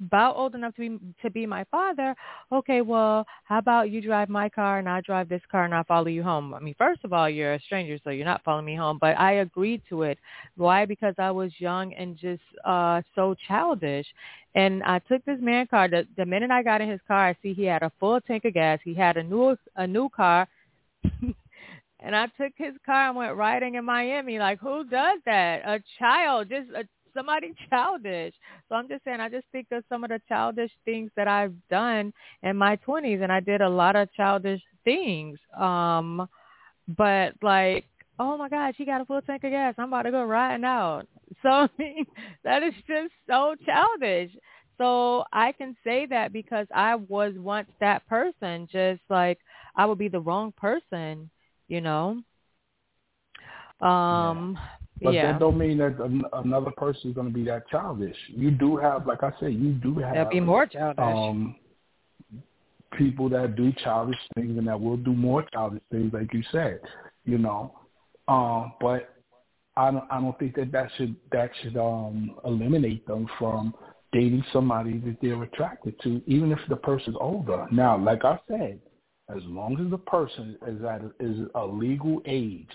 [0.00, 2.14] about old enough to be to be my father,
[2.52, 5.82] okay, well, how about you drive my car and I drive this car and I
[5.84, 6.54] follow you home?
[6.54, 8.98] I mean, first of all, you're a stranger, so you're not following me home.
[9.00, 10.18] But I agreed to it.
[10.56, 10.84] Why?
[10.84, 14.06] Because I was young and just uh so childish.
[14.54, 15.88] And I took this man car.
[15.88, 18.44] The, the minute I got in his car, I see he had a full tank
[18.44, 18.80] of gas.
[18.84, 20.48] He had a new a new car.
[22.00, 24.38] and I took his car and went riding in Miami.
[24.38, 25.62] Like, who does that?
[25.64, 26.84] A child, just a
[27.18, 28.34] somebody childish.
[28.68, 31.54] So I'm just saying, I just think of some of the childish things that I've
[31.68, 35.38] done in my 20s, and I did a lot of childish things.
[35.58, 36.28] Um,
[36.96, 37.84] but like,
[38.18, 39.74] oh my God, she got a full tank of gas.
[39.78, 41.06] I'm about to go riding out.
[41.42, 42.06] So I mean,
[42.42, 44.32] that is just so childish.
[44.78, 49.38] So I can say that because I was once that person, just like
[49.76, 51.30] I would be the wrong person,
[51.68, 52.22] you know.
[53.80, 54.77] Um, yeah.
[55.02, 55.32] But yeah.
[55.32, 55.96] that don't mean that
[56.32, 58.16] another person is going to be that childish.
[58.28, 60.14] You do have, like I said, you do have.
[60.14, 60.98] They'll be more childish.
[60.98, 61.56] Um,
[62.96, 66.80] people that do childish things and that will do more childish things, like you said,
[67.24, 67.74] you know.
[68.26, 69.14] Um, but
[69.76, 73.74] I don't, I don't think that that should that should um, eliminate them from
[74.12, 77.66] dating somebody that they're attracted to, even if the person's older.
[77.70, 78.80] Now, like I said,
[79.28, 82.68] as long as the person is at is a legal age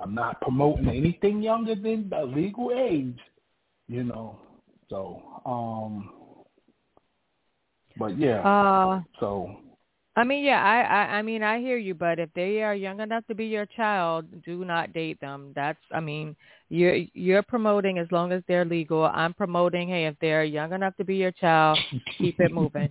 [0.00, 3.18] I'm not promoting anything younger than the legal age,
[3.88, 4.38] you know.
[4.88, 6.10] So, um,
[7.96, 8.40] but yeah.
[8.40, 9.56] Uh, so.
[10.18, 12.98] I mean, yeah, I, I, I mean, I hear you, but if they are young
[12.98, 15.52] enough to be your child, do not date them.
[15.54, 16.34] That's, I mean,
[16.70, 19.04] you're you're promoting as long as they're legal.
[19.04, 21.78] I'm promoting, hey, if they're young enough to be your child,
[22.18, 22.88] keep it moving.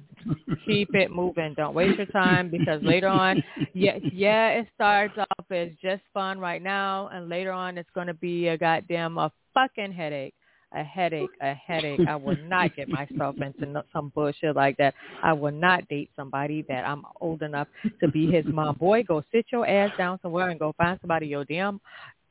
[0.66, 1.54] keep it moving.
[1.56, 6.40] Don't waste your time because later on, yeah, yeah, it starts off as just fun
[6.40, 10.34] right now, and later on, it's going to be a goddamn a fucking headache.
[10.74, 12.02] A headache, a headache.
[12.08, 14.94] I will not get myself into some bullshit like that.
[15.24, 17.68] I will not date somebody that I'm old enough
[18.02, 18.76] to be his mom.
[18.76, 21.80] Boy, go sit your ass down somewhere and go find somebody your damn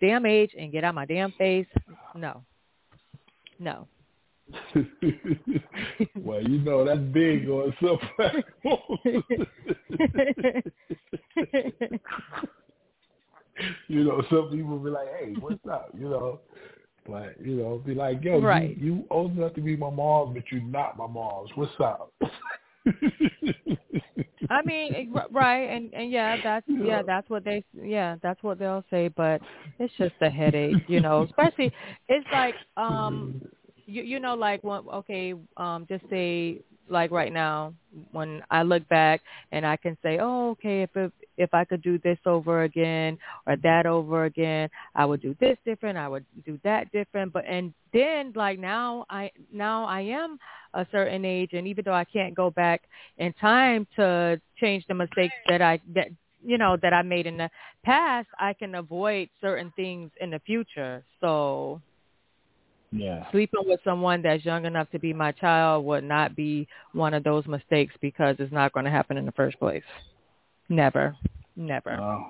[0.00, 1.66] damn age and get out my damn face.
[2.14, 2.42] No.
[3.58, 3.88] No.
[6.22, 7.98] well, you know that's big on some
[13.88, 16.40] you know, some people be like, "Hey, what's up?" You know,
[17.08, 18.76] but you know, be like, "Yo, right.
[18.78, 21.50] you, you old enough to be my mom, but you're not my mom's.
[21.54, 22.12] What's up?"
[24.50, 28.84] I mean, right, and and yeah, that's yeah, that's what they yeah, that's what they'll
[28.90, 29.08] say.
[29.08, 29.40] But
[29.78, 31.22] it's just a headache, you know.
[31.24, 31.72] Especially,
[32.08, 33.40] it's like um,
[33.86, 37.74] you you know, like when okay, um, just say like right now
[38.12, 39.20] when I look back
[39.52, 43.18] and I can say, oh, okay, if if, if I could do this over again
[43.46, 45.98] or that over again, I would do this different.
[45.98, 47.32] I would do that different.
[47.32, 50.38] But and then like now I now I am
[50.74, 52.82] a certain age, and even though I can't go back
[53.18, 56.08] in time to change the mistakes that I that
[56.44, 57.50] you know that I made in the
[57.84, 61.04] past, I can avoid certain things in the future.
[61.20, 61.80] So
[62.96, 63.30] yeah.
[63.30, 67.24] Sleeping with someone that's young enough to be my child would not be one of
[67.24, 69.82] those mistakes because it's not going to happen in the first place.
[70.68, 71.16] Never.
[71.56, 72.24] Never.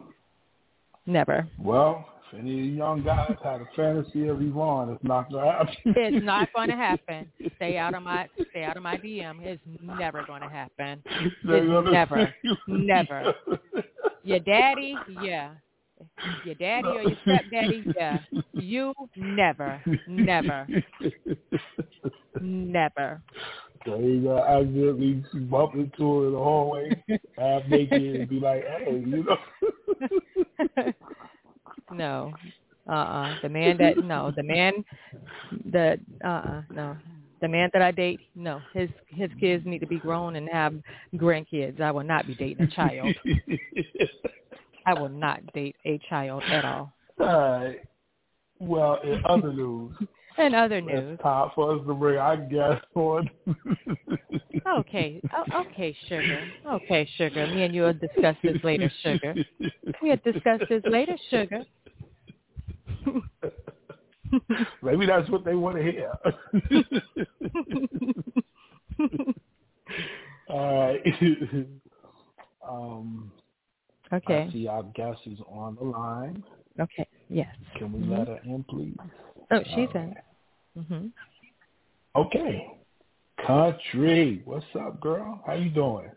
[1.06, 1.48] Never.
[1.58, 5.74] Well, if any young guys had a fantasy of Yvonne, it's not going to happen.
[5.84, 7.30] it's not going to happen.
[7.56, 9.42] Stay out of my stay out of my DM.
[9.42, 11.02] It's never going to happen.
[11.06, 12.34] It's never.
[12.66, 13.34] Never.
[14.24, 15.50] Your daddy, yeah
[16.42, 18.20] your daddy or your stepdaddy, yeah.
[18.54, 20.68] You never, never,
[22.40, 23.22] never.
[23.84, 27.04] So you gonna accidentally bump into her in the hallway,
[27.38, 30.92] half naked, and be like, "Hey, you know."
[31.90, 32.34] no,
[32.88, 34.72] uh, uh The man that no, the man,
[35.72, 36.96] the uh, uh no,
[37.40, 40.74] the man that I date, no, his his kids need to be grown and have
[41.14, 41.80] grandkids.
[41.80, 43.16] I will not be dating a child.
[44.86, 46.92] I will not date a child at all.
[47.18, 47.80] All right.
[48.60, 49.94] Well, in other news,
[50.38, 53.28] in other news, it's time for us to bring our guest on.
[54.78, 56.48] okay, oh, okay, sugar.
[56.66, 57.46] Okay, sugar.
[57.48, 59.34] Me and you will discuss this later, sugar.
[60.00, 61.64] We'll discuss this later, sugar.
[64.82, 66.12] Maybe that's what they want to hear.
[70.48, 71.00] All right.
[72.68, 73.30] um,
[74.12, 74.46] okay.
[74.48, 76.42] I see our guest is on the line.
[76.78, 77.06] Okay.
[77.28, 77.54] Yes.
[77.78, 78.12] Can we mm-hmm.
[78.12, 78.96] let her in, please?
[79.50, 80.14] Oh, she's in.
[80.78, 81.06] Mm-hmm.
[82.16, 82.66] Okay.
[83.40, 85.42] Kuntry, what's up, girl?
[85.46, 86.10] How you doing?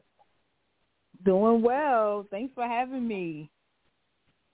[1.25, 2.25] Doing well.
[2.31, 3.49] Thanks for having me.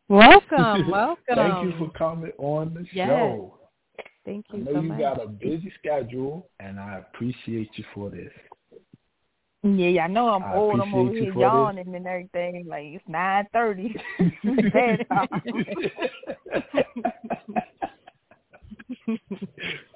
[0.07, 1.17] Welcome, welcome.
[1.35, 3.07] Thank you for coming on the yes.
[3.07, 3.59] show.
[4.23, 4.99] Thank you I know so you much.
[4.99, 8.31] got a busy schedule, and I appreciate you for this.
[9.65, 10.79] Yeah, I know I'm I old.
[10.79, 11.95] I'm over here yawning this.
[11.95, 12.65] and everything.
[12.67, 13.95] Like it's nine thirty.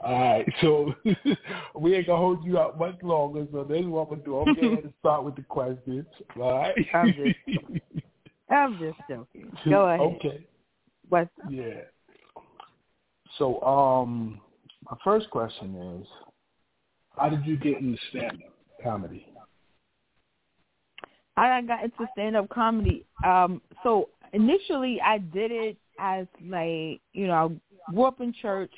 [0.03, 0.93] All right, so
[1.75, 3.45] we ain't gonna hold you out much longer.
[3.51, 4.37] So this is what I'm gonna do.
[4.39, 6.07] I'm gonna start with the questions.
[6.35, 6.75] All right.
[6.95, 7.37] I'm just,
[8.49, 9.51] I'm just joking.
[9.69, 9.99] Go ahead.
[9.99, 10.47] Okay.
[11.09, 11.81] What's yeah.
[13.37, 14.41] So, um,
[14.89, 16.07] my first question is,
[17.15, 18.53] how did you get into stand-up
[18.83, 19.28] comedy?
[21.47, 23.05] I got into stand-up comedy.
[23.25, 28.71] Um, so initially, I did it as like you know, I grew up in church.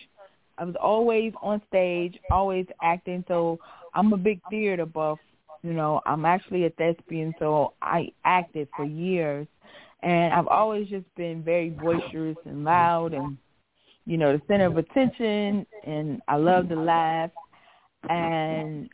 [0.57, 3.23] I was always on stage, always acting.
[3.27, 3.59] So
[3.93, 5.19] I'm a big theater buff.
[5.63, 9.47] You know, I'm actually a thespian, so I acted for years,
[10.01, 13.37] and I've always just been very boisterous and loud and
[14.05, 17.31] you know, the center of attention, and I love to laugh.
[18.09, 18.89] And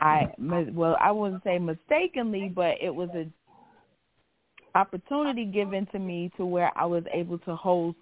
[0.00, 3.26] I, well, I wouldn't say mistakenly, but it was a
[4.74, 7.98] opportunity given to me to where I was able to host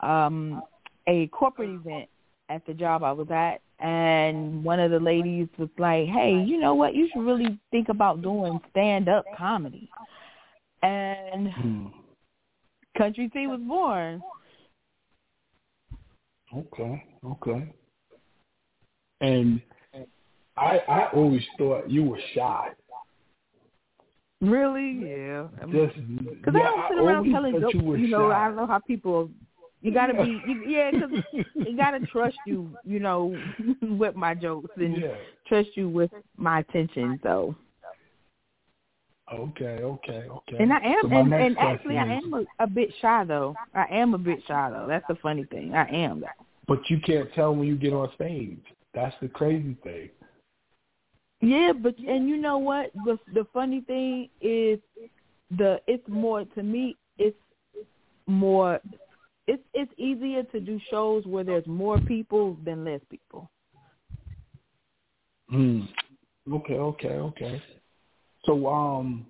[0.00, 0.62] um
[1.08, 2.08] a corporate event
[2.48, 6.58] at the job I was at and one of the ladies was like, "Hey, you
[6.58, 6.94] know what?
[6.94, 9.88] You should really think about doing stand-up comedy."
[10.82, 11.86] And hmm.
[12.96, 14.20] Kuntry T was born.
[16.56, 17.72] Okay, okay.
[19.20, 19.60] And
[20.58, 22.70] I I always thought you were shy.
[24.40, 25.00] Really?
[25.04, 25.48] Yeah.
[25.72, 27.74] Just because yeah, I don't sit around telling jokes.
[27.74, 28.36] You, you know, shy.
[28.36, 29.30] I don't know how people.
[29.80, 33.40] You gotta be, you, yeah, because you gotta trust you, you know,
[33.82, 35.14] with my jokes and yeah.
[35.46, 37.20] trust you with my attention.
[37.22, 37.54] So.
[39.32, 40.56] Okay, okay, okay.
[40.58, 43.54] And I am, so and, and actually, is, I am a, a bit shy though.
[43.72, 44.86] I am a bit shy though.
[44.88, 45.74] That's the funny thing.
[45.74, 46.24] I am.
[46.66, 48.58] But you can't tell when you get on stage.
[48.94, 50.10] That's the crazy thing.
[51.40, 52.90] Yeah, but and you know what?
[53.04, 54.80] The the funny thing is
[55.56, 56.96] the it's more to me.
[57.18, 57.36] It's
[58.26, 58.80] more.
[59.46, 63.50] It's it's easier to do shows where there's more people than less people.
[65.48, 65.82] Hmm.
[66.52, 66.74] Okay.
[66.74, 67.08] Okay.
[67.08, 67.62] Okay.
[68.44, 69.26] So, um,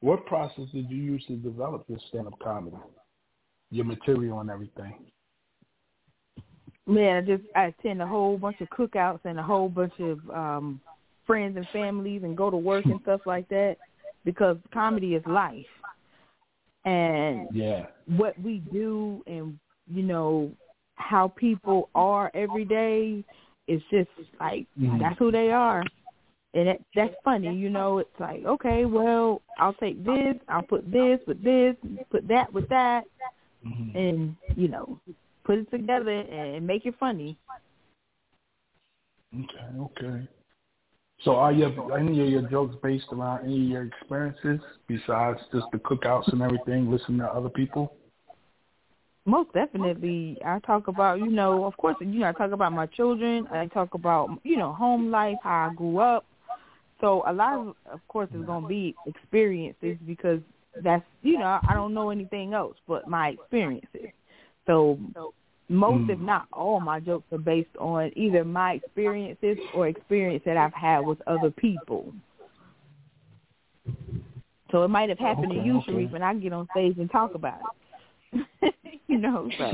[0.00, 2.76] what process did you use to develop your stand-up comedy,
[3.70, 4.94] your material and everything?
[6.86, 10.18] Man, I just I attend a whole bunch of cookouts and a whole bunch of
[10.30, 10.80] um
[11.30, 13.76] friends and families and go to work and stuff like that
[14.24, 15.64] because comedy is life.
[16.84, 17.86] And yeah.
[18.16, 20.50] what we do and you know
[20.96, 23.22] how people are every day
[23.68, 24.08] is just
[24.40, 24.98] like mm-hmm.
[24.98, 25.84] that's who they are.
[26.52, 27.98] And it, that's funny, you know.
[27.98, 31.76] It's like, okay, well, I'll take this, I'll put this with this,
[32.10, 33.04] put that with that,
[33.64, 33.96] mm-hmm.
[33.96, 34.98] and you know,
[35.44, 37.38] put it together and make it funny.
[39.32, 40.28] Okay, okay.
[41.24, 45.66] So are your any of your jokes based around any of your experiences besides just
[45.72, 47.94] the cookouts and everything, listening to other people?
[49.26, 50.38] Most definitely.
[50.44, 53.46] I talk about, you know, of course, you know, I talk about my children.
[53.52, 56.24] I talk about, you know, home life, how I grew up.
[57.02, 60.40] So a lot of, of course, is going to be experiences because
[60.82, 64.08] that's, you know, I don't know anything else but my experiences.
[64.66, 64.98] So
[65.70, 66.10] most, mm.
[66.10, 70.74] if not all, my jokes are based on either my experiences or experience that I've
[70.74, 72.12] had with other people.
[74.72, 75.92] So it might have happened okay, to you, okay.
[75.92, 77.60] Sharif, and I get on stage and talk about
[78.32, 78.74] it.
[79.08, 79.64] you know, so.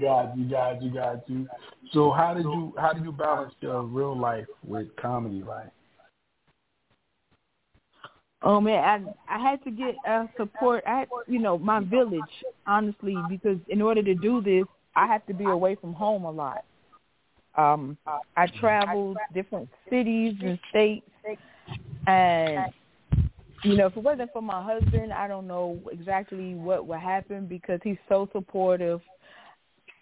[0.00, 1.46] got you, got you, got you.
[1.92, 5.70] So how did you how do you balance your real life with comedy life?
[8.44, 10.82] Oh man, I I had to get uh, support.
[10.86, 12.22] I you know, my village,
[12.66, 14.64] honestly, because in order to do this,
[14.96, 16.64] I have to be away from home a lot.
[17.56, 17.98] Um,
[18.36, 21.06] I traveled different cities and states,
[22.06, 22.72] and
[23.62, 27.46] you know, if it wasn't for my husband, I don't know exactly what would happen
[27.46, 29.00] because he's so supportive.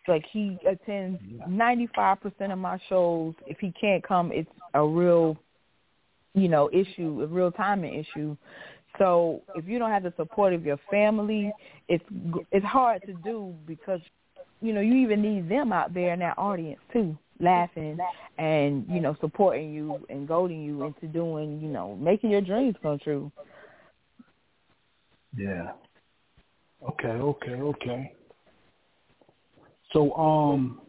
[0.09, 3.35] Like he attends ninety five percent of my shows.
[3.47, 5.37] If he can't come, it's a real
[6.35, 8.37] you know, issue, a real timing issue.
[8.99, 11.53] So if you don't have the support of your family,
[11.89, 12.05] it's
[12.51, 14.01] it's hard to do because
[14.61, 17.99] you know you even need them out there in that audience too, laughing
[18.39, 22.75] and you know supporting you and goading you into doing you know making your dreams
[22.83, 23.31] come true.
[25.37, 25.73] Yeah.
[26.89, 27.09] Okay.
[27.09, 27.53] Okay.
[27.53, 28.13] Okay.
[29.93, 30.83] So, um,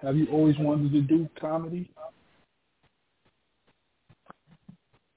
[0.00, 1.90] have you always wanted to do comedy?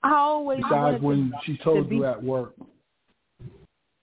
[0.03, 2.53] I always besides when to, she told be, you at work.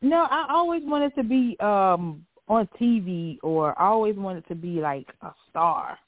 [0.00, 4.80] No, I always wanted to be um on TV or I always wanted to be
[4.80, 5.98] like a star.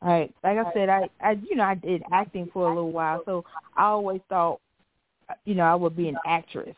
[0.00, 0.34] Right.
[0.42, 3.44] Like I said, I I you know, I did acting for a little while, so
[3.76, 4.60] I always thought
[5.44, 6.74] you know, I would be an actress.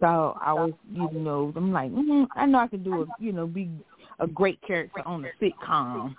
[0.00, 3.32] So I was, you know, I'm like, mm, I know I could do a, you
[3.32, 3.70] know, be
[4.18, 6.14] a great character on a sitcom,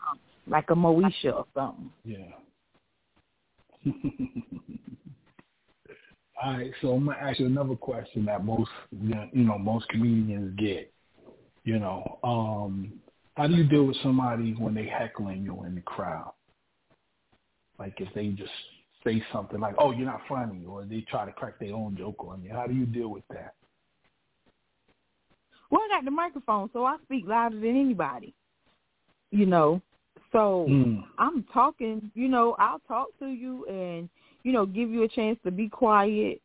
[0.48, 1.92] like a Moesha or something.
[2.06, 2.18] Yeah.
[6.44, 10.58] All right, so I'm gonna ask you another question that most you know most comedians
[10.58, 10.92] get.
[11.64, 12.94] You know, um,
[13.36, 16.34] how do you deal with somebody when they heckling you in the crowd?
[17.78, 18.52] Like if they just
[19.04, 22.24] say something like, "Oh, you're not funny," or they try to crack their own joke
[22.26, 22.52] on you.
[22.52, 23.54] How do you deal with that?
[25.70, 28.34] Well, I got the microphone, so I speak louder than anybody.
[29.30, 29.80] You know,
[30.32, 31.04] so mm.
[31.20, 32.10] I'm talking.
[32.16, 34.10] You know, I'll talk to you and
[34.44, 36.42] you know, give you a chance to be quiet.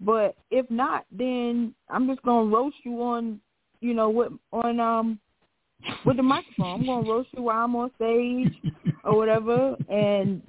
[0.00, 3.40] But if not, then I'm just gonna roast you on,
[3.80, 5.18] you know, what on um
[6.04, 6.80] with the microphone.
[6.80, 8.52] I'm gonna roast you while I'm on stage
[9.04, 9.76] or whatever.
[9.88, 10.42] And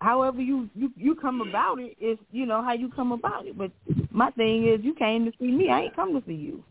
[0.00, 3.58] however you you you come about it is you know how you come about it.
[3.58, 3.70] But
[4.10, 5.68] my thing is, you came to see me.
[5.68, 6.64] I ain't come to see you.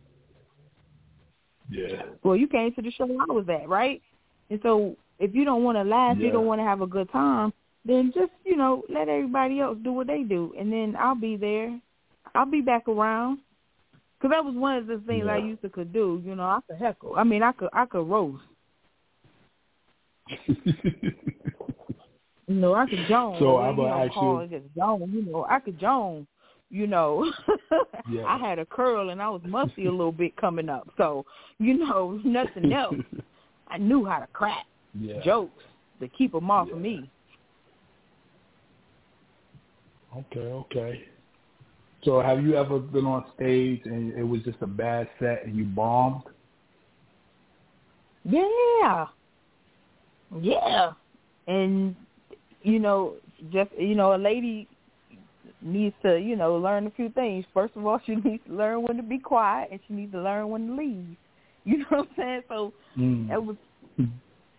[1.70, 2.04] Yeah.
[2.24, 4.02] Well, you came to the show I was at, right?
[4.50, 6.28] And so if you don't want to laugh, yeah.
[6.28, 7.54] you don't want to have a good time,
[7.86, 11.38] then just you know let everybody else do what they do, and then I'll be
[11.38, 11.80] there.
[12.34, 13.40] I'll be back around.
[14.22, 15.34] Cause that was one of the things yeah.
[15.34, 16.22] I used to could do.
[16.26, 17.14] You know, I could heckle.
[17.16, 18.42] I mean, I could I could roast.
[20.48, 20.56] you
[22.48, 23.38] know, I could Joan.
[23.40, 24.62] So I'm gonna ask call you.
[24.76, 25.12] Joan.
[25.14, 26.26] You know, I could Joan.
[26.72, 27.32] You know,
[28.10, 28.26] yeah.
[28.26, 30.90] I had a curl and I was musty a little bit coming up.
[30.98, 31.26] So,
[31.60, 32.96] you know, nothing else.
[33.68, 34.66] I knew how to crack
[35.00, 35.22] yeah.
[35.24, 35.64] jokes
[36.00, 36.76] to keep them off yeah.
[36.76, 37.10] of me.
[40.18, 41.04] Okay, okay.
[42.04, 45.56] So have you ever been on stage and it was just a bad set and
[45.56, 46.24] you bombed?
[48.24, 49.08] Yeah.
[50.40, 50.92] Yeah.
[51.48, 51.96] And
[52.62, 53.16] you know,
[53.52, 54.68] just you know, a lady
[55.62, 57.46] needs to, you know, learn a few things.
[57.54, 60.22] First of all, she needs to learn when to be quiet and she needs to
[60.22, 61.06] learn when to leave.
[61.68, 62.42] You know what I'm saying?
[62.48, 63.32] So mm.
[63.32, 63.56] it was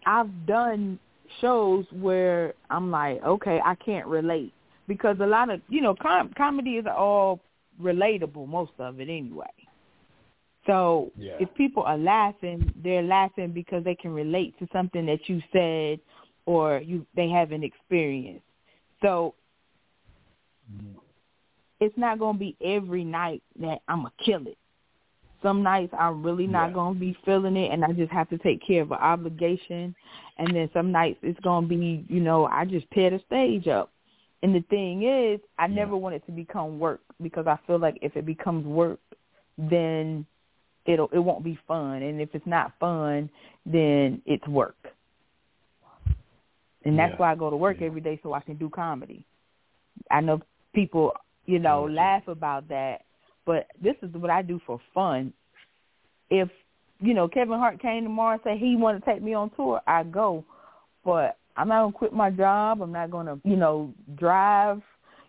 [0.06, 0.98] I've done
[1.40, 4.52] shows where I'm like, okay, I can't relate
[4.86, 7.40] because a lot of you know com- comedy is all
[7.80, 9.46] relatable most of it anyway
[10.66, 11.34] so yeah.
[11.38, 16.00] if people are laughing they're laughing because they can relate to something that you said
[16.46, 18.44] or you they haven't experienced
[19.02, 19.34] so
[20.72, 20.98] mm-hmm.
[21.80, 24.58] it's not going to be every night that i'm going to kill it
[25.42, 26.74] some nights i'm really not yeah.
[26.74, 29.94] going to be feeling it and i just have to take care of an obligation
[30.38, 33.68] and then some nights it's going to be you know i just tear the stage
[33.68, 33.90] up
[34.42, 35.74] and the thing is, I yeah.
[35.74, 39.00] never want it to become work because I feel like if it becomes work,
[39.56, 40.26] then
[40.84, 43.30] it'll it won't be fun, and if it's not fun,
[43.64, 44.76] then it's work.
[46.84, 47.16] And that's yeah.
[47.16, 47.86] why I go to work yeah.
[47.86, 49.24] every day so I can do comedy.
[50.10, 50.40] I know
[50.74, 51.12] people,
[51.46, 52.98] you know, laugh about that,
[53.44, 55.32] but this is what I do for fun.
[56.30, 56.48] If
[57.00, 59.80] you know Kevin Hart came tomorrow and said he wanted to take me on tour,
[59.86, 60.44] I go.
[61.04, 62.82] But I'm not gonna quit my job.
[62.82, 64.82] I'm not gonna, you know, drive,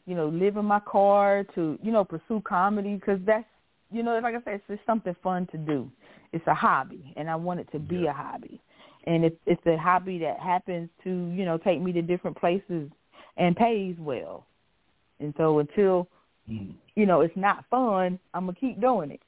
[0.05, 3.45] you know, live in my car to, you know, pursue comedy because that's,
[3.91, 5.89] you know, like I said, it's just something fun to do.
[6.33, 8.11] It's a hobby, and I want it to be yeah.
[8.11, 8.59] a hobby,
[9.05, 12.89] and it's it's a hobby that happens to, you know, take me to different places
[13.37, 14.45] and pays well.
[15.19, 16.07] And so until,
[16.49, 16.73] mm.
[16.95, 19.21] you know, it's not fun, I'm gonna keep doing it.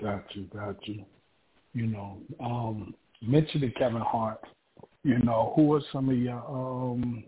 [0.00, 1.04] Got you, got you.
[1.72, 4.40] You know, um, mentioning Kevin Hart.
[5.04, 7.24] You know, who are some of your um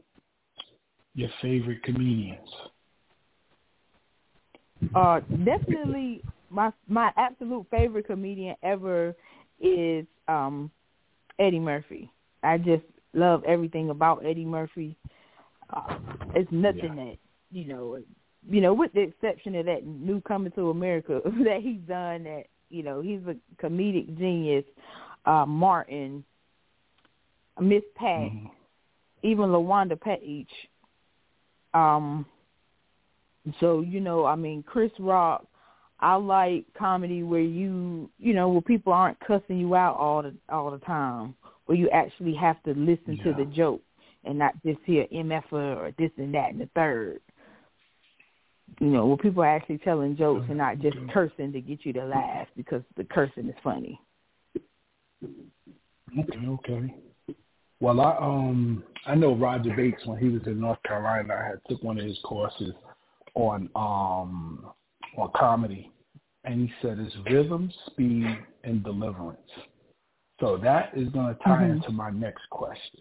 [1.15, 2.49] your favorite comedians?
[4.95, 9.15] Uh, definitely my my absolute favorite comedian ever
[9.61, 10.71] is um
[11.39, 12.11] Eddie Murphy.
[12.43, 12.85] I just
[13.15, 14.97] love everything about Eddie Murphy.
[15.73, 15.99] Uh,
[16.35, 17.05] it's nothing yeah.
[17.05, 17.17] that
[17.51, 17.99] you know,
[18.49, 22.25] you know, with the exception of that new Coming to America that he's done.
[22.25, 24.65] That you know, he's a comedic genius.
[25.25, 26.25] Uh, Martin,
[27.61, 28.47] Miss Pat, mm-hmm.
[29.23, 30.49] even LaWanda Page.
[31.75, 32.25] Um,
[33.61, 35.45] so you know, I mean, Chris Rock.
[36.01, 40.33] I like comedy where you, you know, where people aren't cussing you out all the
[40.49, 41.35] all the time,
[41.67, 43.25] where you actually have to listen yeah.
[43.25, 43.83] to the joke
[44.25, 47.21] and not just hear MF or this and that and the third.
[48.81, 51.93] You know, where people are actually telling jokes and not just cursing to get you
[51.95, 54.01] to laugh because the cursing is funny.
[55.25, 56.95] Okay, okay.
[57.81, 61.35] Well, I um I know Roger Bates when he was in North Carolina.
[61.35, 62.73] I had took one of his courses
[63.35, 64.71] on um
[65.17, 65.91] on comedy,
[66.45, 68.27] and he said it's rhythm, speed,
[68.65, 69.39] and deliverance.
[70.41, 71.77] So that is going to tie mm-hmm.
[71.77, 73.01] into my next question.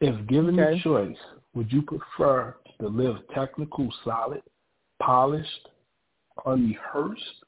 [0.00, 0.76] If given okay.
[0.76, 1.16] the choice,
[1.54, 4.42] would you prefer to live technical, solid,
[5.02, 5.68] polished,
[6.44, 7.44] unrehearsed,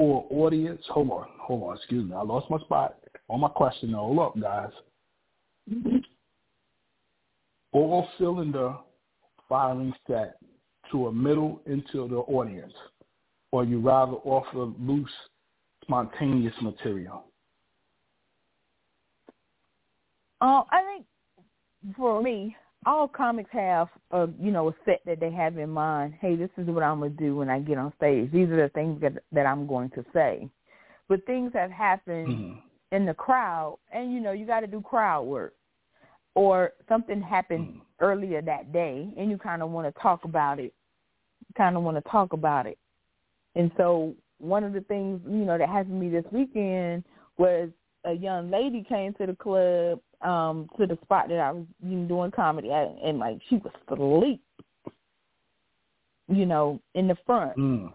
[0.00, 0.80] or audience?
[0.88, 1.76] Hold on, hold on.
[1.76, 2.96] Excuse me, I lost my spot
[3.28, 3.92] on my question.
[3.92, 4.70] Hold up, guys.
[7.72, 8.74] All cylinder
[9.46, 10.36] firing set
[10.90, 12.72] to a middle into the audience,
[13.52, 15.10] or you rather offer loose,
[15.82, 17.24] spontaneous material?
[20.40, 22.56] Uh, I think for me,
[22.86, 26.14] all comics have a you know a set that they have in mind.
[26.20, 28.30] Hey, this is what I'm gonna do when I get on stage.
[28.32, 30.48] These are the things that that I'm going to say.
[31.08, 32.96] But things have happened mm-hmm.
[32.96, 35.54] in the crowd, and you know you got to do crowd work
[36.34, 37.80] or something happened mm.
[38.00, 40.72] earlier that day and you kind of want to talk about it
[41.56, 42.78] kind of want to talk about it
[43.56, 47.04] and so one of the things you know that happened to me this weekend
[47.38, 47.68] was
[48.04, 51.96] a young lady came to the club um to the spot that I was you
[51.96, 54.42] know, doing comedy at and like she was asleep
[56.28, 57.92] you know in the front mm.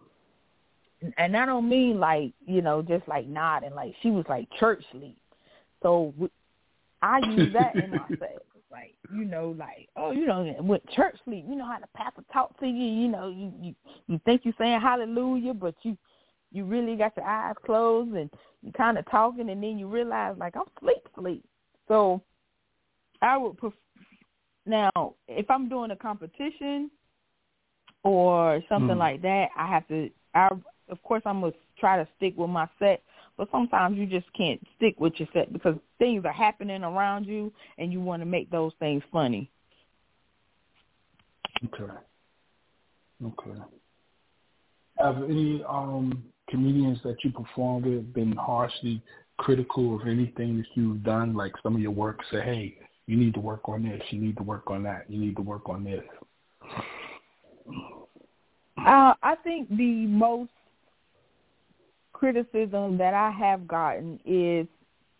[1.17, 4.83] and I don't mean like you know just like nodding like she was like church
[4.91, 5.17] sleep
[5.83, 6.13] so
[7.05, 8.41] I use that in my set.
[8.71, 12.23] Like, you know, like, oh, you know, with church sleep, you know how the pastor
[12.33, 13.75] talk to you, you know, you you,
[14.07, 15.97] you think you're saying hallelujah, but you
[16.51, 18.29] you really got your eyes closed and
[18.63, 21.45] you kind of talking and then you realize like I'm sleep sleep.
[21.87, 22.21] So
[23.21, 23.73] I would pref-
[24.65, 24.91] now
[25.27, 26.89] if I'm doing a competition
[28.03, 28.99] or something mm.
[28.99, 30.49] like that, I have to I
[30.89, 33.03] of course I'm gonna try to stick with my set
[33.37, 37.51] but sometimes you just can't stick with your set because things are happening around you
[37.77, 39.51] and you want to make those things funny.
[41.65, 41.91] Okay.
[43.23, 43.59] Okay.
[44.99, 49.01] Have any um comedians that you perform with been harshly
[49.37, 51.33] critical of anything that you've done?
[51.33, 52.77] Like some of your work say, hey,
[53.07, 55.41] you need to work on this, you need to work on that, you need to
[55.41, 56.03] work on this.
[58.77, 60.51] Uh, I think the most
[62.13, 64.67] criticism that I have gotten is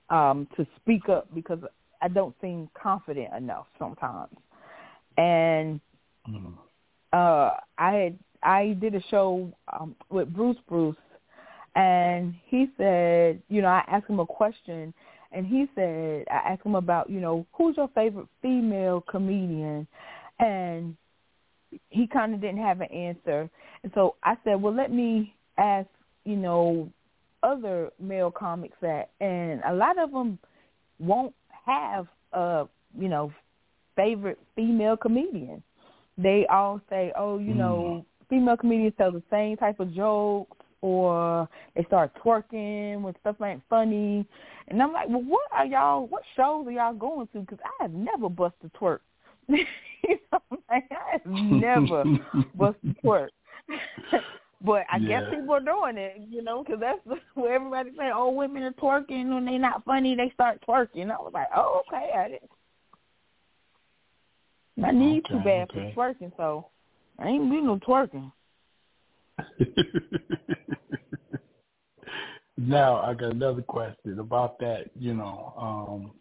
[0.10, 1.60] um, to speak up because
[2.02, 4.36] I don't seem confident enough sometimes.
[5.18, 5.80] And
[6.30, 6.54] mm-hmm.
[7.14, 10.96] uh, I had I did a show um, with Bruce Bruce,
[11.76, 14.94] and he said, you know, I asked him a question,
[15.32, 19.88] and he said, I asked him about, you know, who's your favorite female comedian,
[20.40, 20.96] and
[21.90, 23.50] he kind of didn't have an answer,
[23.84, 25.88] and so I said, well, let me ask
[26.26, 26.90] you know,
[27.44, 30.38] other male comics at, and a lot of them
[31.00, 31.34] won't
[31.66, 32.66] have a,
[33.00, 33.32] you know,
[33.96, 35.64] favorite female comedian.
[36.18, 37.58] They all say, oh, you mm.
[37.58, 40.55] know, female comedians tell the same type of jokes
[40.86, 44.24] or they start twerking when stuff ain't funny.
[44.68, 47.40] And I'm like, well, what are y'all, what shows are y'all going to?
[47.40, 49.00] Because I have never busted twerk.
[49.48, 49.66] you
[50.32, 52.04] know, like, I have never
[52.56, 53.30] busted twerk.
[54.62, 55.20] But I yeah.
[55.20, 58.72] guess people are doing it, you know, because that's where everybody say, "Oh, women are
[58.72, 62.50] twerking when they're not funny, they start twerking." I was like, "Oh, okay, I didn't."
[64.76, 65.94] My knees okay, too bad okay.
[65.94, 66.70] for twerking, so
[67.20, 68.32] I ain't doing no twerking.
[72.58, 74.86] now I got another question about that.
[74.98, 76.12] You know, um,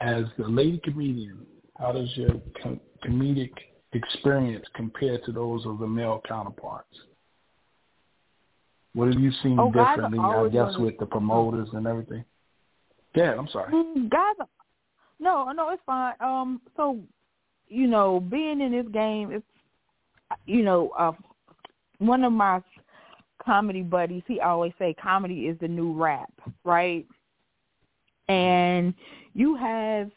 [0.00, 1.46] as a lady comedian,
[1.78, 3.52] how does your com- comedic
[3.92, 6.96] experience compare to those of the male counterparts?
[8.94, 10.18] What have you seen oh, differently?
[10.18, 12.24] I guess with the promoters and everything.
[13.14, 13.72] Yeah, I'm sorry.
[13.72, 14.34] Mm, guys,
[15.20, 16.14] no, no, it's fine.
[16.20, 17.00] Um, so
[17.68, 19.44] you know, being in this game, it's
[20.46, 21.12] you know, uh,
[21.98, 22.62] one of my
[23.44, 26.32] comedy buddies, he always say comedy is the new rap,
[26.64, 27.06] right?
[28.28, 28.94] And
[29.34, 30.10] you have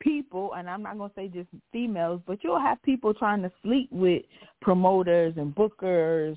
[0.00, 3.50] people, and I'm not going to say just females, but you'll have people trying to
[3.62, 4.22] sleep with
[4.60, 6.36] promoters and bookers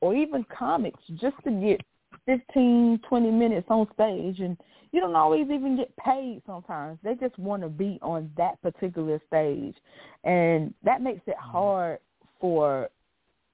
[0.00, 1.80] or even comics just to get
[2.26, 4.40] 15, 20 minutes on stage.
[4.40, 4.56] And
[4.92, 6.98] you don't always even get paid sometimes.
[7.02, 9.74] They just want to be on that particular stage.
[10.24, 11.50] And that makes it mm-hmm.
[11.50, 11.98] hard
[12.40, 12.90] for,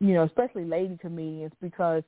[0.01, 2.03] you know, especially lady comedians because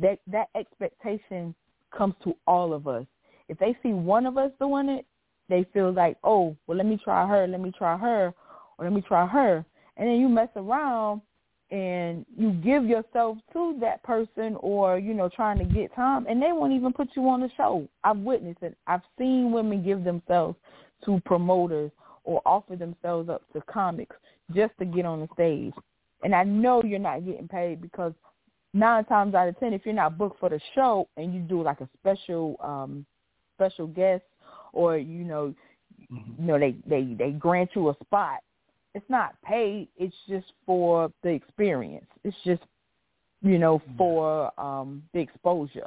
[0.00, 1.54] that that expectation
[1.96, 3.06] comes to all of us.
[3.48, 5.06] If they see one of us doing it,
[5.48, 8.34] they feel like, oh, well, let me try her, let me try her,
[8.78, 9.64] or let me try her.
[9.96, 11.22] And then you mess around
[11.70, 16.40] and you give yourself to that person or, you know, trying to get time and
[16.40, 17.86] they won't even put you on the show.
[18.04, 18.76] I've witnessed it.
[18.86, 20.56] I've seen women give themselves
[21.04, 21.90] to promoters
[22.24, 24.16] or offer themselves up to comics
[24.54, 25.74] just to get on the stage.
[26.22, 28.12] And I know you're not getting paid because
[28.74, 31.62] nine times out of ten, if you're not booked for the show and you do
[31.62, 33.06] like a special um
[33.56, 34.24] special guest
[34.72, 35.54] or you know
[36.12, 36.42] mm-hmm.
[36.42, 38.40] you know they they they grant you a spot
[38.94, 39.88] it's not paid.
[39.96, 42.06] It's just for the experience.
[42.24, 42.62] It's just,
[43.42, 45.86] you know, for um the exposure.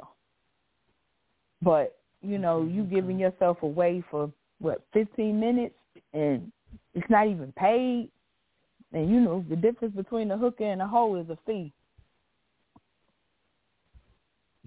[1.60, 5.74] But, you know, you giving yourself away for what, fifteen minutes
[6.12, 6.50] and
[6.94, 8.08] it's not even paid.
[8.92, 11.72] And you know, the difference between a hooker and a hoe is a fee.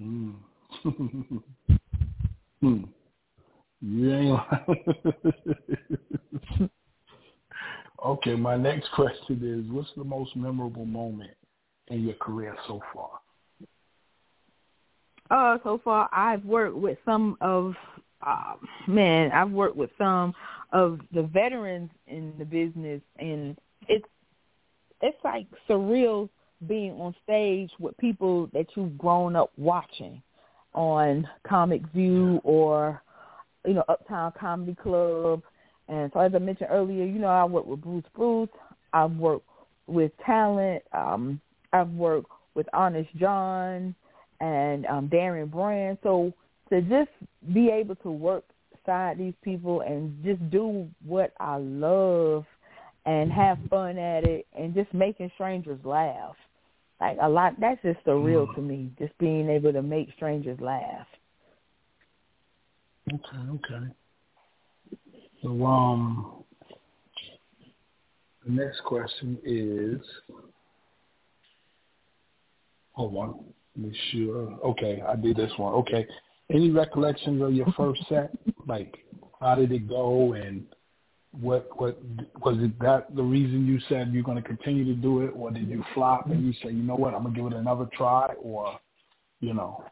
[0.02, 0.36] Mm.
[2.62, 2.84] hmm.
[3.82, 4.44] Yeah.
[8.06, 11.32] Okay, my next question is, what's the most memorable moment
[11.88, 13.20] in your career so far?
[15.32, 17.74] Uh, so far I've worked with some of,
[18.26, 18.54] uh,
[18.88, 20.36] man, I've worked with some
[20.72, 23.58] of the veterans in the business, and
[23.88, 24.06] it's
[25.02, 26.30] it's like surreal
[26.68, 30.22] being on stage with people that you've grown up watching
[30.74, 33.02] on Comic View or
[33.66, 35.42] you know Uptown Comedy Club
[35.88, 38.50] and so as I mentioned earlier, you know, I work with Bruce Bruce.
[38.94, 39.48] I've worked
[39.88, 40.84] with talent.
[40.94, 41.40] Um,
[41.74, 43.94] I've worked with Honest John
[44.40, 45.98] and um, Darren Brand.
[46.02, 46.34] So
[46.70, 47.12] to just
[47.54, 48.44] be able to work
[48.86, 52.46] side these people and just do what I love
[53.06, 56.36] and have fun at it and just making strangers laugh.
[57.00, 61.08] Like a lot that's just surreal to me, just being able to make strangers laugh.
[63.14, 63.86] Okay, okay.
[65.44, 66.44] So um,
[68.46, 70.00] the next question is,
[72.94, 73.46] hold on,
[73.76, 74.58] let me sure.
[74.66, 75.74] Okay, I did this one.
[75.76, 76.08] Okay,
[76.50, 78.32] any recollections of your first set?
[78.68, 78.98] like,
[79.40, 80.66] how did it go, and
[81.40, 81.98] what what
[82.44, 85.52] was it that the reason you said you're going to continue to do it, or
[85.52, 88.34] did you flop and you say, you know what, I'm gonna give it another try,
[88.42, 88.80] or
[89.42, 89.84] you know,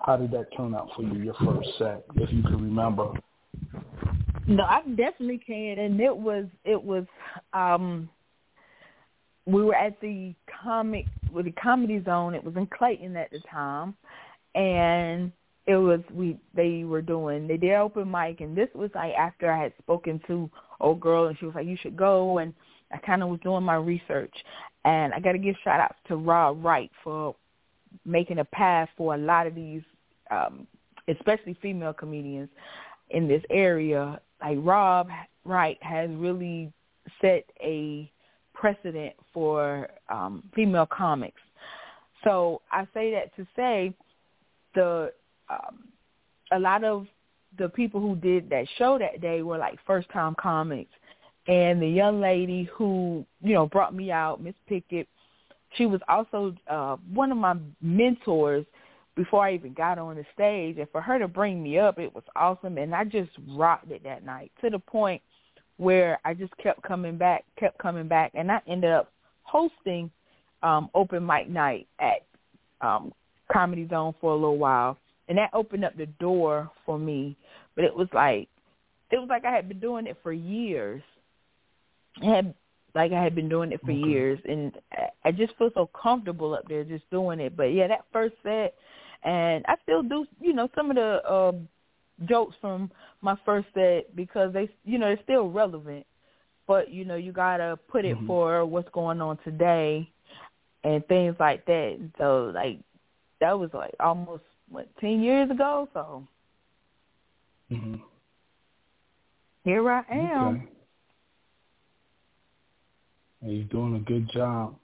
[0.00, 3.12] how did that turn out for you your first set, if you can remember?
[4.46, 7.04] No, I definitely can, and it was it was
[7.52, 8.08] um
[9.46, 12.34] we were at the comic with the comedy zone.
[12.34, 13.94] It was in Clayton at the time,
[14.54, 15.32] and
[15.68, 19.52] it was we they were doing they did open mic, and this was like after
[19.52, 20.50] I had spoken to
[20.80, 22.52] old girl, and she was like, "You should go," and
[22.92, 24.34] I kind of was doing my research,
[24.84, 27.36] and I got to give shout outs to Rob Wright for
[28.04, 29.82] making a path for a lot of these,
[30.30, 30.66] um,
[31.06, 32.48] especially female comedians
[33.10, 35.08] in this area like Rob
[35.44, 36.72] Wright has really
[37.20, 38.10] set a
[38.54, 41.40] precedent for um, female comics.
[42.24, 43.94] So I say that to say
[44.74, 45.12] the
[45.50, 45.88] um,
[46.52, 47.06] a lot of
[47.58, 50.90] the people who did that show that day were like first time comics.
[51.46, 55.08] And the young lady who, you know, brought me out, Miss Pickett,
[55.76, 58.66] she was also uh, one of my mentors
[59.16, 60.76] before I even got on the stage.
[60.78, 62.76] And for her to bring me up, it was awesome.
[62.76, 65.22] And I just rocked it that night to the point
[65.78, 68.32] where I just kept coming back, kept coming back.
[68.34, 69.10] And I ended up
[69.42, 70.10] hosting
[70.62, 72.26] um, open mic night at
[72.80, 73.12] um,
[73.50, 74.98] Comedy Zone for a little while.
[75.28, 77.36] And that opened up the door for me.
[77.74, 78.48] But it was like,
[79.10, 81.02] it was like I had been doing it for years.
[82.22, 82.54] I had
[82.94, 84.08] like I had been doing it for okay.
[84.08, 84.72] years, and
[85.24, 87.56] I just feel so comfortable up there just doing it.
[87.56, 88.74] But yeah, that first set,
[89.24, 91.52] and I still do, you know, some of the uh,
[92.26, 96.06] jokes from my first set because they, you know, they're still relevant.
[96.66, 98.26] But you know, you gotta put it mm-hmm.
[98.26, 100.10] for what's going on today
[100.84, 101.98] and things like that.
[102.18, 102.80] So like
[103.40, 105.88] that was like almost what ten years ago.
[105.92, 106.26] So
[107.70, 107.96] hmm
[109.64, 110.46] here I am.
[110.46, 110.62] Okay.
[113.42, 114.74] And you're doing a good job,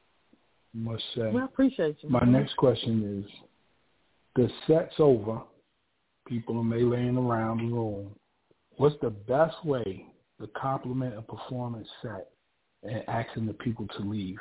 [0.75, 1.31] I must say.
[1.33, 2.11] Well, I appreciate you.
[2.11, 2.33] My man.
[2.33, 3.31] next question is,
[4.37, 5.41] the set's over.
[6.27, 8.15] People are meleeing around the room.
[8.77, 10.07] What's the best way
[10.41, 12.29] to compliment a performance set
[12.83, 14.39] and asking the people to leave?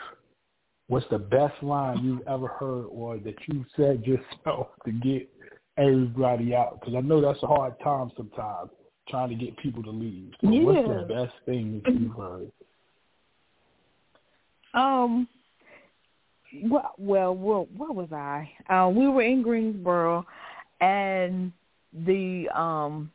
[0.88, 5.33] What's the best line you've ever heard or that you said yourself to get
[5.78, 6.80] everybody out?
[6.80, 8.70] Because I know that's a hard time sometimes
[9.10, 10.32] trying to get people to leave.
[10.42, 12.52] So What's the best thing that you've heard?
[14.74, 15.28] Um.
[16.66, 18.48] Well, well, well, where was I?
[18.70, 20.24] Uh, we were in Greensboro,
[20.82, 21.52] and
[22.06, 23.12] the um,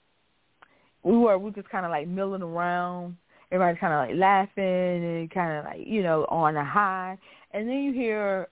[1.05, 3.17] we were we just kind of like milling around.
[3.51, 7.17] Everybody's kind of like laughing and kind of like you know on a high,
[7.53, 8.49] and then you hear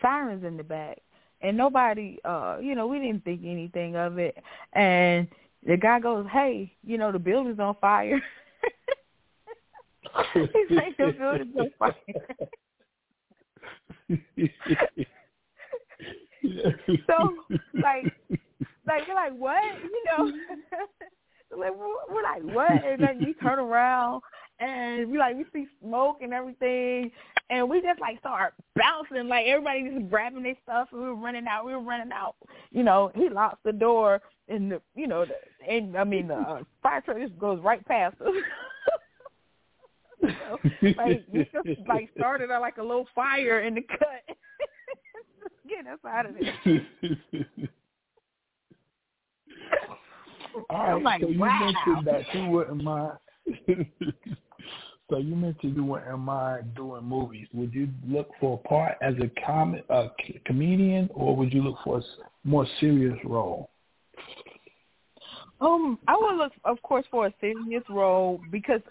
[0.00, 0.98] sirens in the back,
[1.40, 4.36] and nobody, uh, you know, we didn't think anything of it,
[4.72, 5.28] and
[5.66, 8.22] the guy goes, "Hey, you know, the building's on fire."
[10.34, 11.94] He's like, "The building's on fire."
[17.08, 17.34] So,
[17.82, 18.04] like,
[18.86, 20.26] like we're like what you know
[21.58, 24.22] like we're, like what and then we turn around
[24.58, 27.10] and we like we see smoke and everything
[27.50, 29.28] and we just like start bouncing.
[29.28, 32.36] Like everybody just grabbing their stuff and we were running out we were running out.
[32.70, 35.34] You know he locks the door and the you know the
[35.72, 38.28] and i mean the uh, fire truck just goes right past us.
[40.22, 40.58] So,
[40.96, 44.24] like we just like started like a little fire in the cut.
[45.68, 47.68] Get us out of there.
[50.70, 51.72] All I'm like, so you wow.
[51.86, 53.18] mentioned that you wouldn't mind.
[55.08, 57.46] So you mentioned you wouldn't mind doing movies.
[57.54, 61.62] Would you look for a part as a com- a c- comedian, or would you
[61.62, 62.02] look for a
[62.44, 63.70] more serious role?
[65.60, 68.82] Um, I would look, of course, for a serious role because,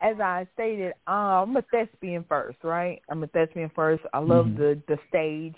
[0.00, 3.00] as I stated, I'm a thespian first, right?
[3.08, 4.04] I'm a thespian first.
[4.12, 4.56] I love Mhm.
[4.56, 5.54] the the stage.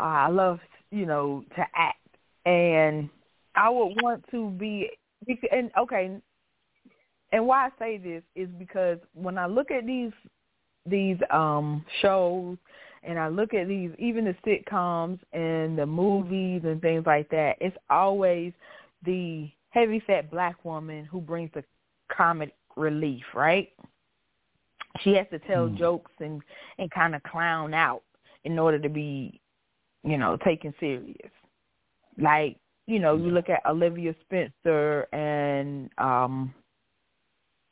[0.00, 0.60] Uh, I love,
[0.90, 3.08] you know, to act, and
[3.54, 4.90] I would want to be.
[5.52, 6.20] And okay,
[7.32, 10.12] and why I say this is because when I look at these
[10.86, 12.56] these um shows
[13.02, 17.56] and I look at these even the sitcoms and the movies and things like that,
[17.60, 18.52] it's always
[19.04, 21.64] the heavy set black woman who brings the
[22.14, 23.70] comic relief, right?
[25.00, 25.76] She has to tell Hmm.
[25.76, 26.42] jokes and
[26.78, 28.02] and kind of clown out
[28.44, 29.40] in order to be,
[30.04, 31.30] you know, taken serious.
[32.18, 36.52] Like, you know, you look at Olivia Spencer and um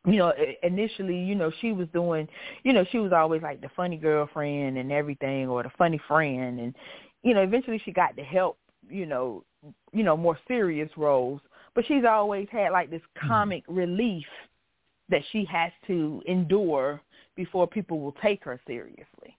[0.07, 0.33] you know,
[0.63, 2.27] initially, you know, she was doing,
[2.63, 6.61] you know, she was always like the funny girlfriend and everything or the funny friend
[6.61, 6.75] and
[7.23, 9.45] you know, eventually she got to help, you know,
[9.93, 11.41] you know, more serious roles,
[11.75, 13.29] but she's always had like this mm-hmm.
[13.29, 14.25] comic relief
[15.11, 17.01] that she has to endure
[17.37, 19.37] before people will take her seriously.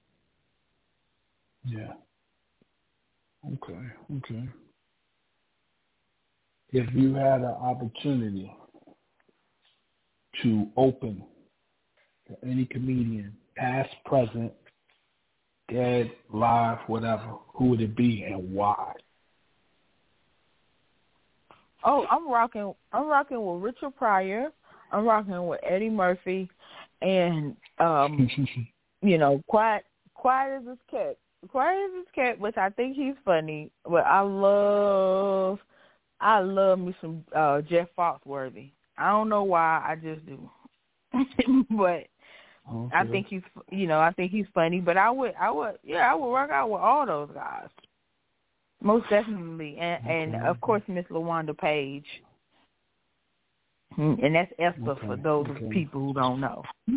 [1.66, 1.94] Yeah.
[3.54, 3.80] Okay.
[4.18, 4.48] Okay.
[6.72, 8.52] If you had an opportunity
[10.44, 11.24] to open
[12.28, 14.52] for any comedian, past, present,
[15.72, 18.94] dead, live, whatever, who would it be and why?
[21.84, 22.74] Oh, I'm rocking.
[22.94, 24.50] I'm rocking with Richard Pryor.
[24.92, 26.50] I'm rocking with Eddie Murphy,
[27.02, 28.30] and um,
[29.02, 31.18] you know, quiet, quiet as this cat.
[31.50, 33.72] Quiet as this cat, which I think he's funny.
[33.84, 35.60] But I love,
[36.20, 38.72] I love me some uh Jeff Foxworthy.
[39.02, 40.50] I don't know why, I just do.
[41.72, 42.08] but
[42.94, 43.42] I think he's,
[43.72, 44.80] you know, I think he's funny.
[44.80, 47.68] But I would, I would, yeah, I would work out with all those guys.
[48.84, 52.06] Most definitely, and and of course Miss LaWanda Page,
[53.98, 55.68] Mm, and that's Esther for those okay.
[55.70, 56.64] people who don't know.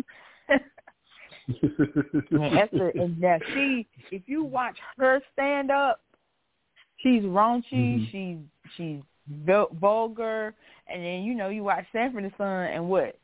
[2.31, 6.01] And Esther, and now she, if you watch her stand up,
[6.97, 8.11] she's raunchy, Mhm.
[8.11, 8.37] she's
[8.75, 10.53] she's vulgar,
[10.87, 13.17] and then you know you watch Sanford and Son, and what?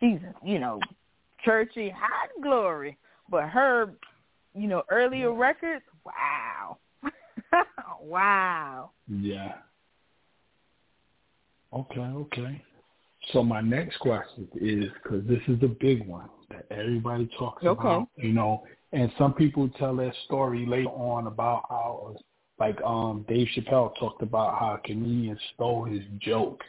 [0.00, 0.80] She's you know
[1.44, 2.96] churchy, high glory,
[3.30, 3.92] but her,
[4.54, 6.78] you know, earlier records, wow,
[8.02, 8.90] wow.
[9.08, 9.54] yeah.
[11.72, 12.62] Okay, okay.
[13.32, 17.80] So my next question is because this is the big one that everybody talks Okay.
[17.80, 22.16] about, you know, and some people tell their story later on about how,
[22.58, 26.62] like, um, Dave Chappelle talked about how a comedian stole his joke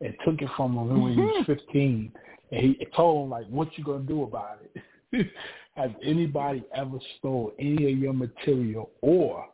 [0.00, 1.46] and took it from him when he was Mhm.
[1.46, 2.12] 15,
[2.52, 4.82] and he told him like, "What you gonna do about it?"
[5.76, 9.48] Has anybody ever stole any of your material, or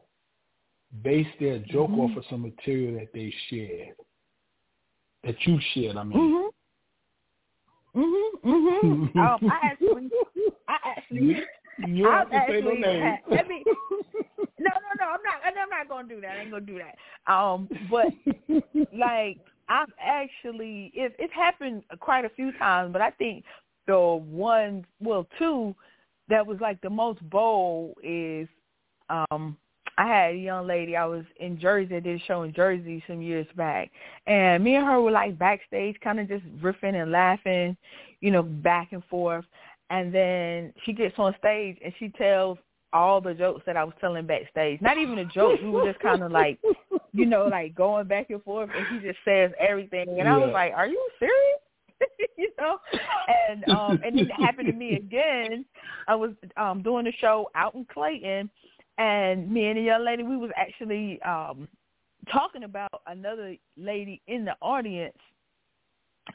[1.03, 2.01] base their joke mm-hmm.
[2.01, 3.97] off of some material that they shared,
[5.25, 5.97] that you shared.
[5.97, 6.19] I mean.
[6.19, 6.51] Mhm.
[7.95, 8.31] Mhm.
[8.45, 9.17] Mhm.
[9.17, 10.11] um, I actually,
[10.69, 11.45] I actually,
[11.79, 13.19] you I have to say no names.
[13.31, 13.65] Let me,
[14.59, 15.07] no, no, no.
[15.13, 15.63] I'm not.
[15.63, 16.33] I'm not gonna do that.
[16.33, 17.33] I ain't gonna do that.
[17.33, 18.07] Um, but
[18.97, 19.39] like
[19.69, 22.93] I've actually, it, it's happened quite a few times.
[22.93, 23.45] But I think
[23.87, 25.75] the one, well, two,
[26.29, 28.49] that was like the most bold is,
[29.09, 29.57] um,
[29.99, 30.95] I had a young lady.
[30.95, 31.97] I was in Jersey.
[31.97, 33.91] I did a show in Jersey some years back,
[34.27, 37.77] and me and her were like backstage, kind of just riffing and laughing,
[38.21, 39.47] you know, back and forth.
[39.89, 42.59] And then she gets on stage and she tells
[42.97, 44.81] all the jokes that I was telling backstage.
[44.81, 45.61] Not even a joke.
[45.63, 46.59] We were just kind of like,
[47.13, 50.09] you know, like going back and forth, and she just says everything.
[50.09, 50.35] And yeah.
[50.35, 51.61] I was like, "Are you serious?"
[52.37, 52.79] you know,
[53.49, 55.65] and um, and then it happened to me again.
[56.09, 58.51] I was um doing a show out in Clayton,
[58.99, 61.69] and me and a young lady, we was actually um
[62.33, 65.17] talking about another lady in the audience.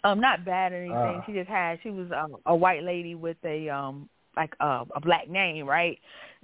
[0.06, 0.96] Um, not bad or anything.
[0.96, 1.22] Uh.
[1.26, 5.00] She just had she was um, a white lady with a um like a, a
[5.02, 5.98] black name, right?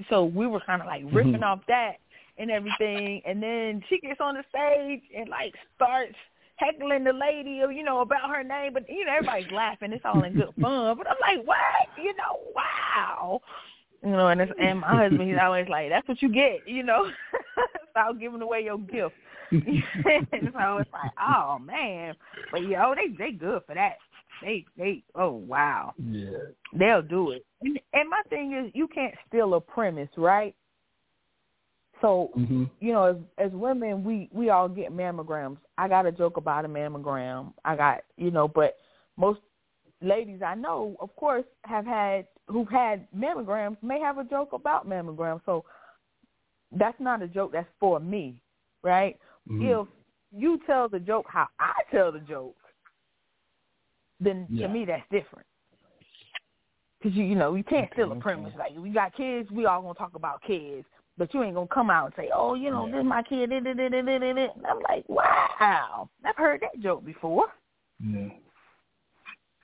[0.10, 1.44] So we were kind of like ripping Mm-hmm.
[1.44, 1.94] off that
[2.38, 6.16] and everything, and then she gets on the stage and like starts
[6.58, 9.92] heckling the lady, or you know, about her name, but you know, everybody's laughing.
[9.94, 10.98] It's all in good fun.
[10.98, 11.58] But I'm like, what?
[11.96, 13.42] You know, wow.
[14.04, 16.84] You know, and it's, and my husband, he's always like, "That's what you get," you
[16.84, 17.12] know.
[17.92, 19.16] Stop giving away your gift.
[19.52, 22.16] and so it's like, oh man,
[22.52, 23.98] but yo, they they good for that.
[24.42, 26.38] They they oh wow, Yeah.
[26.74, 27.46] they'll do it.
[27.62, 30.56] And, and my thing is, you can't steal a premise, right?
[32.02, 35.58] So hmm you know, as as women, we we all get mammograms.
[35.80, 37.54] I got a joke about a mammogram.
[37.66, 38.78] I got you know, but
[39.18, 39.40] most
[40.02, 44.88] ladies I know, of course, have had who've had mammograms may have a joke about
[44.88, 45.42] mammograms.
[45.46, 45.66] So
[46.72, 47.52] that's not a joke.
[47.54, 48.42] That's for me,
[48.84, 49.18] right?
[49.50, 49.82] Mhm.
[49.82, 49.88] If
[50.32, 52.56] you tell the joke how I tell the joke,
[54.20, 54.68] then Yeah.
[54.68, 55.46] to me that's different.
[57.00, 58.22] Because you you know you can't Okay, steal a okay.
[58.22, 58.54] premise.
[58.58, 60.86] Like we got kids, we all gonna talk about kids,
[61.18, 62.94] but you ain't gonna come out and say, oh, you know, Yeah.
[62.94, 63.50] this is my kid.
[63.50, 67.46] da, da, da, da, da, da, I'm like, wow, I've heard that joke before.
[68.00, 68.30] Yeah.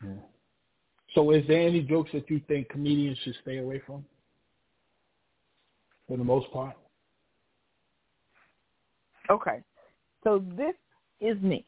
[0.03, 0.13] Yeah.
[1.15, 4.03] So, is there any jokes that you think comedians should stay away from?
[6.07, 6.75] For the most part.
[9.29, 9.61] Okay,
[10.23, 10.75] so this
[11.21, 11.63] is me.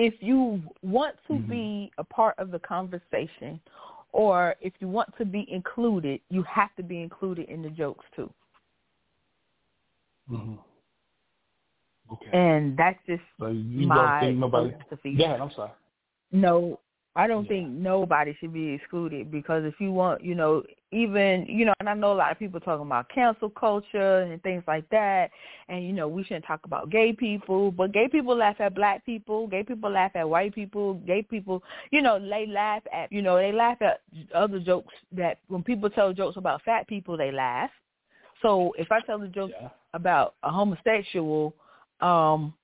[0.00, 1.48] If you want to Mhm.
[1.48, 3.60] be a part of the conversation,
[4.12, 8.06] or if you want to be included, you have to be included in the jokes
[8.16, 8.32] too.
[10.26, 10.56] hmm
[12.12, 12.30] Okay.
[12.32, 14.70] And that's just so you my don't think nobody?
[14.70, 15.10] philosophy.
[15.10, 15.72] Yeah, I'm sorry.
[16.32, 16.80] No,
[17.16, 17.48] I don't Yeah.
[17.48, 21.88] think nobody should be excluded because if you want, you know, even, you know, and
[21.88, 25.30] I know a lot of people talking about cancel culture and things like that,
[25.68, 29.04] and you know, we shouldn't talk about gay people, but gay people laugh at black
[29.04, 33.22] people, gay people laugh at white people, gay people, you know, they laugh at, you
[33.22, 34.02] know, they laugh at
[34.32, 37.70] other jokes that when people tell jokes about fat people, they laugh.
[38.40, 39.68] So if I tell a joke Yeah.
[39.94, 41.54] about a homosexual,
[42.00, 42.54] um,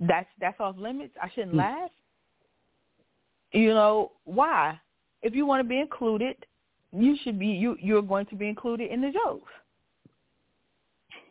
[0.00, 1.14] that's that's off limits.
[1.20, 1.58] I shouldn't Hmm.
[1.58, 1.90] laugh.
[3.52, 4.78] You know why?
[5.22, 6.36] If you want to be included,
[6.92, 7.76] you should be you.
[7.80, 9.50] You're going to be included in the jokes.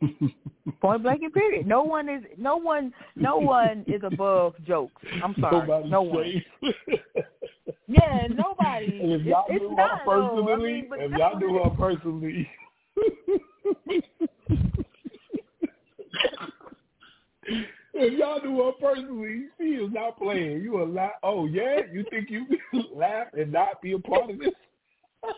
[0.81, 1.67] Point blank and period.
[1.67, 5.01] No one is no one no one is above jokes.
[5.23, 5.67] I'm sorry.
[5.89, 6.43] Nobody's no one.
[7.87, 8.99] Yeah, nobody.
[8.99, 10.11] And if It's- y'all it's knew her not, though.
[10.11, 10.15] I
[10.47, 12.49] personally, mean, if y'all knew her personally,
[17.95, 20.61] if y'all knew her personally, she is not playing.
[20.61, 21.13] You a lot.
[21.23, 24.49] Oh yeah, you think you can laugh and not be a part of this?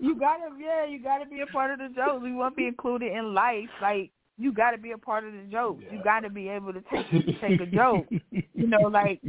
[0.00, 2.22] You gotta, yeah, you gotta be a part of the joke.
[2.24, 3.68] You want to be included in life.
[3.82, 5.80] Like you gotta be a part of the joke.
[5.90, 8.06] You gotta be able to take take a joke.
[8.30, 9.20] You know, like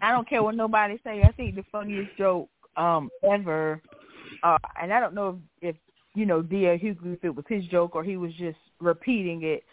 [0.00, 1.24] I don't care what nobody say.
[1.24, 3.82] I think the funniest joke um ever,
[4.44, 5.76] uh, and I don't know if, if
[6.14, 6.78] you know D.L.
[6.78, 9.64] Hughley if it was his joke or he was just repeating it,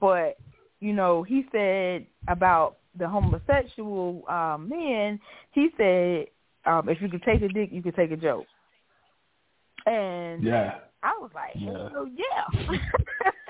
[0.00, 0.36] but
[0.84, 5.18] you know he said about the homosexual um, men.
[5.52, 6.26] He said
[6.66, 8.44] um, if you could take a dick, you could take a joke.
[9.86, 10.78] And yeah.
[11.02, 11.88] I was like, Yeah.
[11.90, 12.78] hell yeah.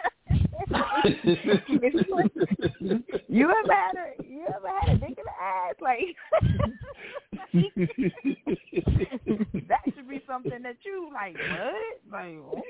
[3.29, 5.75] you ever had a you ever had a dick in the ass?
[5.81, 6.17] Like
[9.69, 12.01] that should be something that you like what?
[12.13, 12.63] Like oh.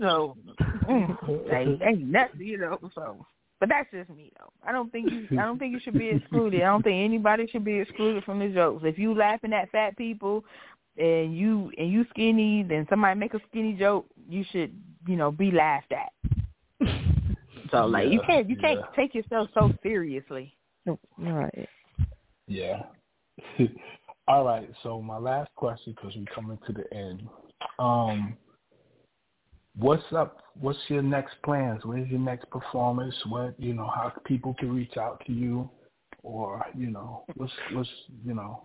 [0.00, 0.36] so
[0.88, 1.16] mm,
[1.50, 3.26] they they nuts, you know, so
[3.62, 4.50] but that's just me though.
[4.66, 6.62] I don't think you I don't think you should be excluded.
[6.62, 8.82] I don't think anybody should be excluded from the jokes.
[8.84, 10.44] If you laughing at fat people
[10.98, 14.74] and you and you skinny, then somebody make a skinny joke, you should,
[15.06, 16.01] you know, be laughed at.
[17.70, 18.86] So like Yeah, you can't you can't yeah.
[18.96, 20.56] take yourself so seriously.
[21.18, 21.68] Right.
[22.48, 22.82] Yeah.
[24.28, 24.68] All right.
[24.82, 27.22] So my last question, because we're coming to the end.
[27.78, 28.36] Um,
[29.76, 30.42] what's up?
[30.60, 31.84] What's your next plans?
[31.84, 33.14] Where's your next performance?
[33.28, 33.86] What you know?
[33.86, 35.68] How people can reach out to you,
[36.22, 37.88] or you know, what's what's
[38.24, 38.64] you know?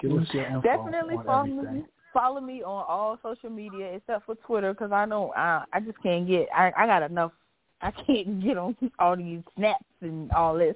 [0.00, 1.74] Give us your info Definitely on follow everything.
[1.74, 1.84] me.
[2.12, 5.30] Follow me on all social media except for Twitter because I don't.
[5.36, 6.48] I I just can't get.
[6.54, 7.32] I I got enough.
[7.80, 10.74] I can't get on all these snaps and all this.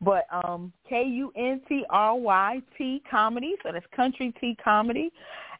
[0.00, 3.54] But um, K U N T R Y T comedy.
[3.62, 5.12] So that's Kuntry T comedy,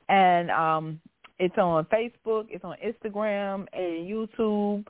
[0.09, 1.01] and um,
[1.39, 2.47] it's on Facebook.
[2.51, 4.87] It's on Instagram and YouTube.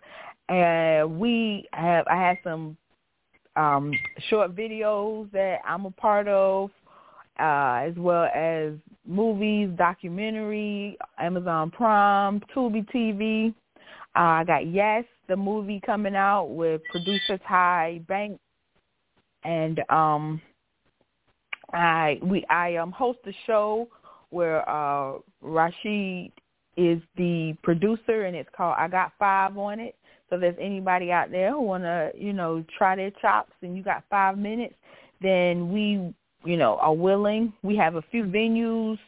[0.49, 2.07] And we have.
[2.07, 2.76] I have some
[3.57, 3.93] um
[4.28, 6.70] short videos that I'm a part of
[7.39, 8.72] uh, as well as
[9.07, 13.55] movies, documentary, Amazon Prime, Tubi TV.
[14.16, 18.41] Uh, I got Yes, the movie coming out with producer Ty Banks,
[19.45, 20.41] and um,
[21.72, 23.89] I we I um host a show
[24.30, 26.32] where uh Rashid
[26.76, 29.95] is the producer, and it's called I Got Five on it.
[30.28, 33.82] So if there's anybody out there who wanna you know try their chops, and you
[33.82, 34.74] got five minutes,
[35.20, 36.14] then we
[36.45, 37.53] you know, are willing.
[37.62, 38.99] We have a few venues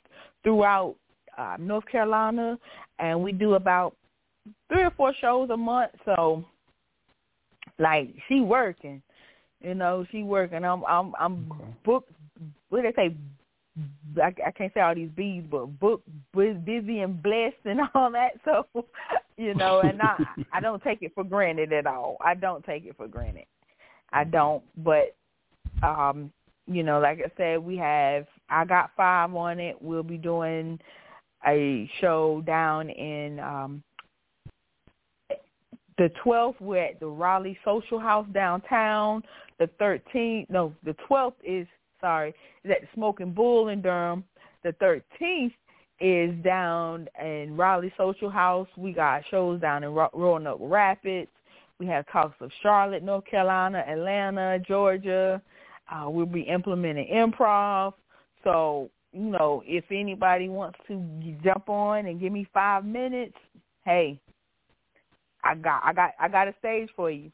[0.42, 0.96] throughout
[1.36, 2.58] uh, North Carolina,
[2.98, 3.94] and we do about
[4.68, 5.92] three or four shows a month.
[6.04, 6.44] So,
[7.78, 9.02] like, she working,
[9.60, 10.64] you know, she working.
[10.64, 11.70] I'm, I'm, I'm Okay.
[11.84, 12.12] booked.
[12.68, 13.16] What they say?
[14.20, 18.32] I, I can't say all these bees, but booked, busy and blessed and all that.
[18.44, 18.66] So,
[19.36, 20.16] you know, and I,
[20.52, 22.16] I don't take it for granted at all.
[22.24, 23.46] I don't take it for granted.
[24.12, 25.14] I don't, but
[25.82, 26.32] um
[26.70, 29.76] you know, like I said, we have I got five on it.
[29.82, 30.78] We'll be doing
[31.46, 33.82] a show down in um
[35.98, 39.22] the twelfth we're at the Raleigh Social House downtown.
[39.58, 41.66] The thirteenth no, the twelfth is
[42.00, 44.22] sorry, is at the Smoking Bull in Durham.
[44.62, 45.52] The thirteenth
[45.98, 48.68] is down in Raleigh Social House.
[48.76, 51.30] We got shows down in Ro- Roanoke Rapids.
[51.80, 55.42] We have talks of Charlotte, North Carolina, Atlanta, Georgia.
[55.90, 57.94] Uh, we'll be implementing improv.
[58.44, 60.96] So, you know, if anybody wants to
[61.44, 63.36] jump on and give me five minutes,
[63.84, 64.20] hey,
[65.44, 67.30] I got I got I got a stage for you.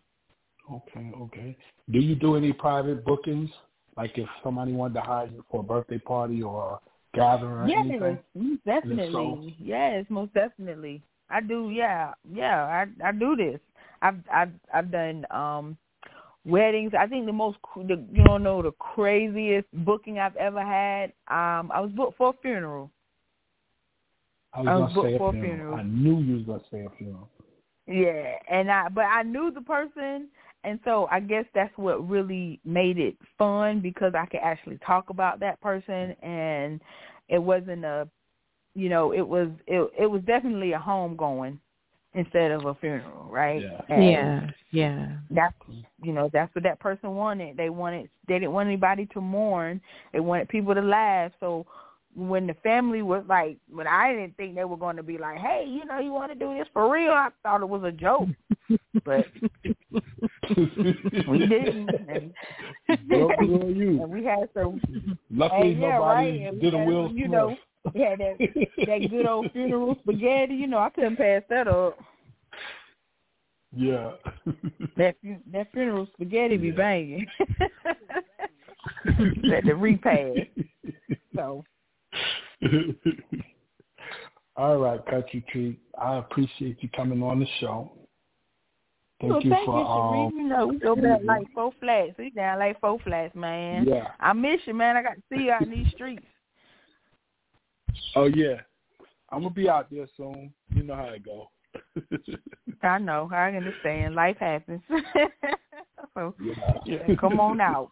[0.72, 1.56] Okay, okay.
[1.90, 3.50] Do you do any private bookings?
[3.96, 7.68] Like if somebody wanted to hire you for a birthday party or a gathering or
[7.68, 8.18] Yes, anything?
[8.34, 9.12] most definitely.
[9.12, 9.40] so?
[9.58, 11.02] Yes, most definitely.
[11.30, 11.70] I do.
[11.70, 12.64] Yeah, yeah.
[12.64, 13.60] I I do this.
[14.02, 15.76] I've I've I've done um
[16.46, 16.92] weddings.
[16.98, 21.06] I think the most the, you don't know the craziest booking I've ever had.
[21.28, 22.90] Um, I was booked for a funeral.
[24.54, 25.56] I was I was booked for a funeral.
[25.56, 25.74] funeral.
[25.74, 27.28] I knew you was gonna say a funeral.
[27.86, 30.28] Yeah, and I but I knew the person,
[30.64, 35.10] and so I guess that's what really made it fun because I could actually talk
[35.10, 36.80] about that person, and
[37.28, 38.08] it wasn't a,
[38.74, 41.58] you know, it was it it was definitely a homegoing
[42.16, 43.62] instead of a funeral, right?
[43.62, 43.80] Yeah.
[43.88, 44.50] And Yeah.
[44.72, 45.08] Yeah.
[45.30, 45.54] that's
[46.02, 47.56] you know that's what that person wanted.
[47.56, 49.80] They wanted they didn't want anybody to mourn.
[50.12, 51.30] They wanted people to laugh.
[51.38, 51.64] So
[52.16, 55.36] when the family was like, when I didn't think they were going to be like,
[55.38, 57.10] hey, you know, you want to do this for real?
[57.12, 58.28] I thought it was a joke,
[59.04, 59.26] but
[61.28, 61.90] we didn't.
[62.08, 62.32] And,
[63.10, 63.30] Well,
[63.70, 64.02] you.
[64.02, 64.80] and we had some,
[65.30, 66.60] Luckily, and yeah, nobody right.
[66.60, 67.18] Did a Will Smith.
[67.18, 67.56] you know,
[67.94, 68.36] had that
[68.86, 70.54] that good old funeral spaghetti.
[70.54, 71.98] You know, I couldn't pass that up.
[73.74, 74.12] yeah.
[74.96, 75.16] That
[75.52, 76.74] that funeral spaghetti be Yeah.
[76.76, 77.26] banging.
[79.50, 80.40] that the repast.
[81.34, 81.64] So
[84.56, 85.78] All right, Kuntry T.
[86.00, 87.92] I appreciate you coming on the show.
[89.20, 90.26] Thank well, you thank for you, Sheree.
[90.26, 92.12] um You know, we go back like four flats.
[92.18, 93.84] We down like four flats, man.
[93.86, 94.08] yeah.
[94.20, 94.96] I miss you, man.
[94.96, 96.24] I got to see you out in these streets.
[98.14, 98.60] Oh yeah.
[99.30, 100.52] I'm gonna be out there soon.
[100.74, 101.50] You know how it go.
[102.82, 103.28] I know.
[103.32, 104.14] I understand.
[104.14, 104.80] Life happens.
[106.14, 106.72] so, yeah.
[106.86, 107.90] yeah, come on out.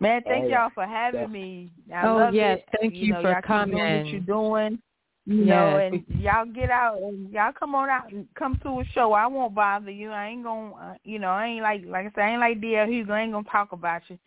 [0.00, 0.50] Man, thank All right.
[0.50, 1.70] y'all for having me.
[1.94, 2.58] I Oh, love yes.
[2.58, 2.78] it.
[2.80, 4.06] Thank you know, for y'all keep doing what coming.
[4.06, 4.78] you're doing.
[5.26, 8.80] You know, Yes, and y'all get out and y'all come on out and come to
[8.80, 9.12] a show.
[9.12, 10.10] I won't bother you.
[10.10, 12.60] I ain't gonna, uh, you know, I ain't like, like I said, I ain't like
[12.60, 13.10] DL Hughley.
[13.10, 14.18] I ain't gonna talk about you.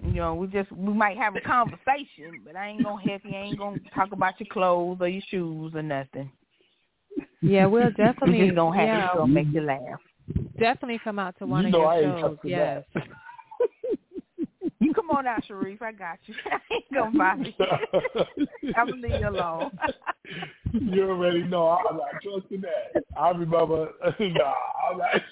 [0.00, 3.34] You know, we just we might have a conversation, but I ain't gonna have you.
[3.34, 6.30] I ain't gonna talk about your clothes or your shoes or nothing.
[7.40, 10.00] Yeah, we'll We definitely just gonna have yeah, to make you laugh.
[10.58, 12.36] definitely come out to one you of know your I ain't shows.
[12.36, 12.84] touching Yes.
[12.94, 13.06] that.
[14.80, 15.80] You come on out, Sharif.
[15.80, 16.34] I got you.
[16.50, 18.74] I ain't gonna bother you.
[18.76, 19.70] I'm gonna leave you alone.
[20.72, 23.04] you already know I'm not trusting that.
[23.16, 23.90] I remember.
[24.18, 24.54] nah,
[24.90, 25.22] I'm not.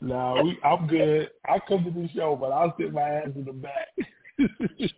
[0.00, 1.30] Nah, we, I'm good.
[1.46, 3.88] I come to the show, but I'll sit my ass in the back.
[4.36, 4.88] Could you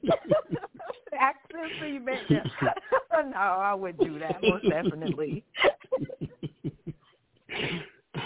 [3.31, 5.45] no, I would do that most definitely.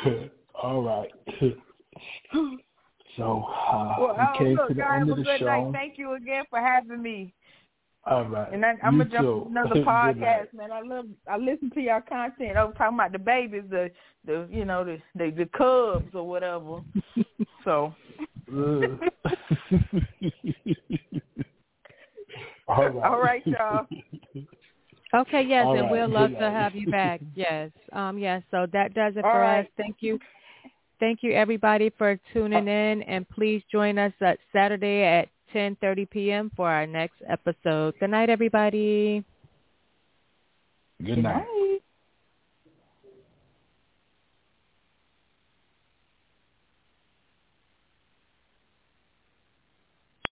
[0.63, 1.11] All right.
[3.17, 5.45] So uh, well, we oh, came look, to the guys, end of the show.
[5.45, 5.73] night.
[5.73, 7.35] Thank you again for having me.
[8.09, 8.53] All right.
[8.53, 9.47] And I, I'm gonna jump too.
[9.51, 10.73] another podcast, man.
[10.73, 12.57] I love I listen to y'all content.
[12.57, 13.91] I was talking about the babies, the
[14.25, 16.81] the you know the the, the cubs or whatever.
[17.65, 17.95] so.
[22.69, 23.05] All right.
[23.05, 23.87] All right, y'all.
[25.15, 27.21] Okay, yes, All and right, we'll love to have you back.
[27.35, 27.71] Yes.
[27.93, 29.61] Um, yes, so that does it All for right.
[29.61, 29.67] us.
[29.77, 30.19] Thank you.
[31.01, 36.51] Thank you everybody for tuning in and please join us at Saturday at 10:30 p.m.
[36.57, 37.95] for our next episode.
[37.99, 39.25] Good night everybody.
[41.05, 41.47] Good night.
[41.47, 41.78] Night.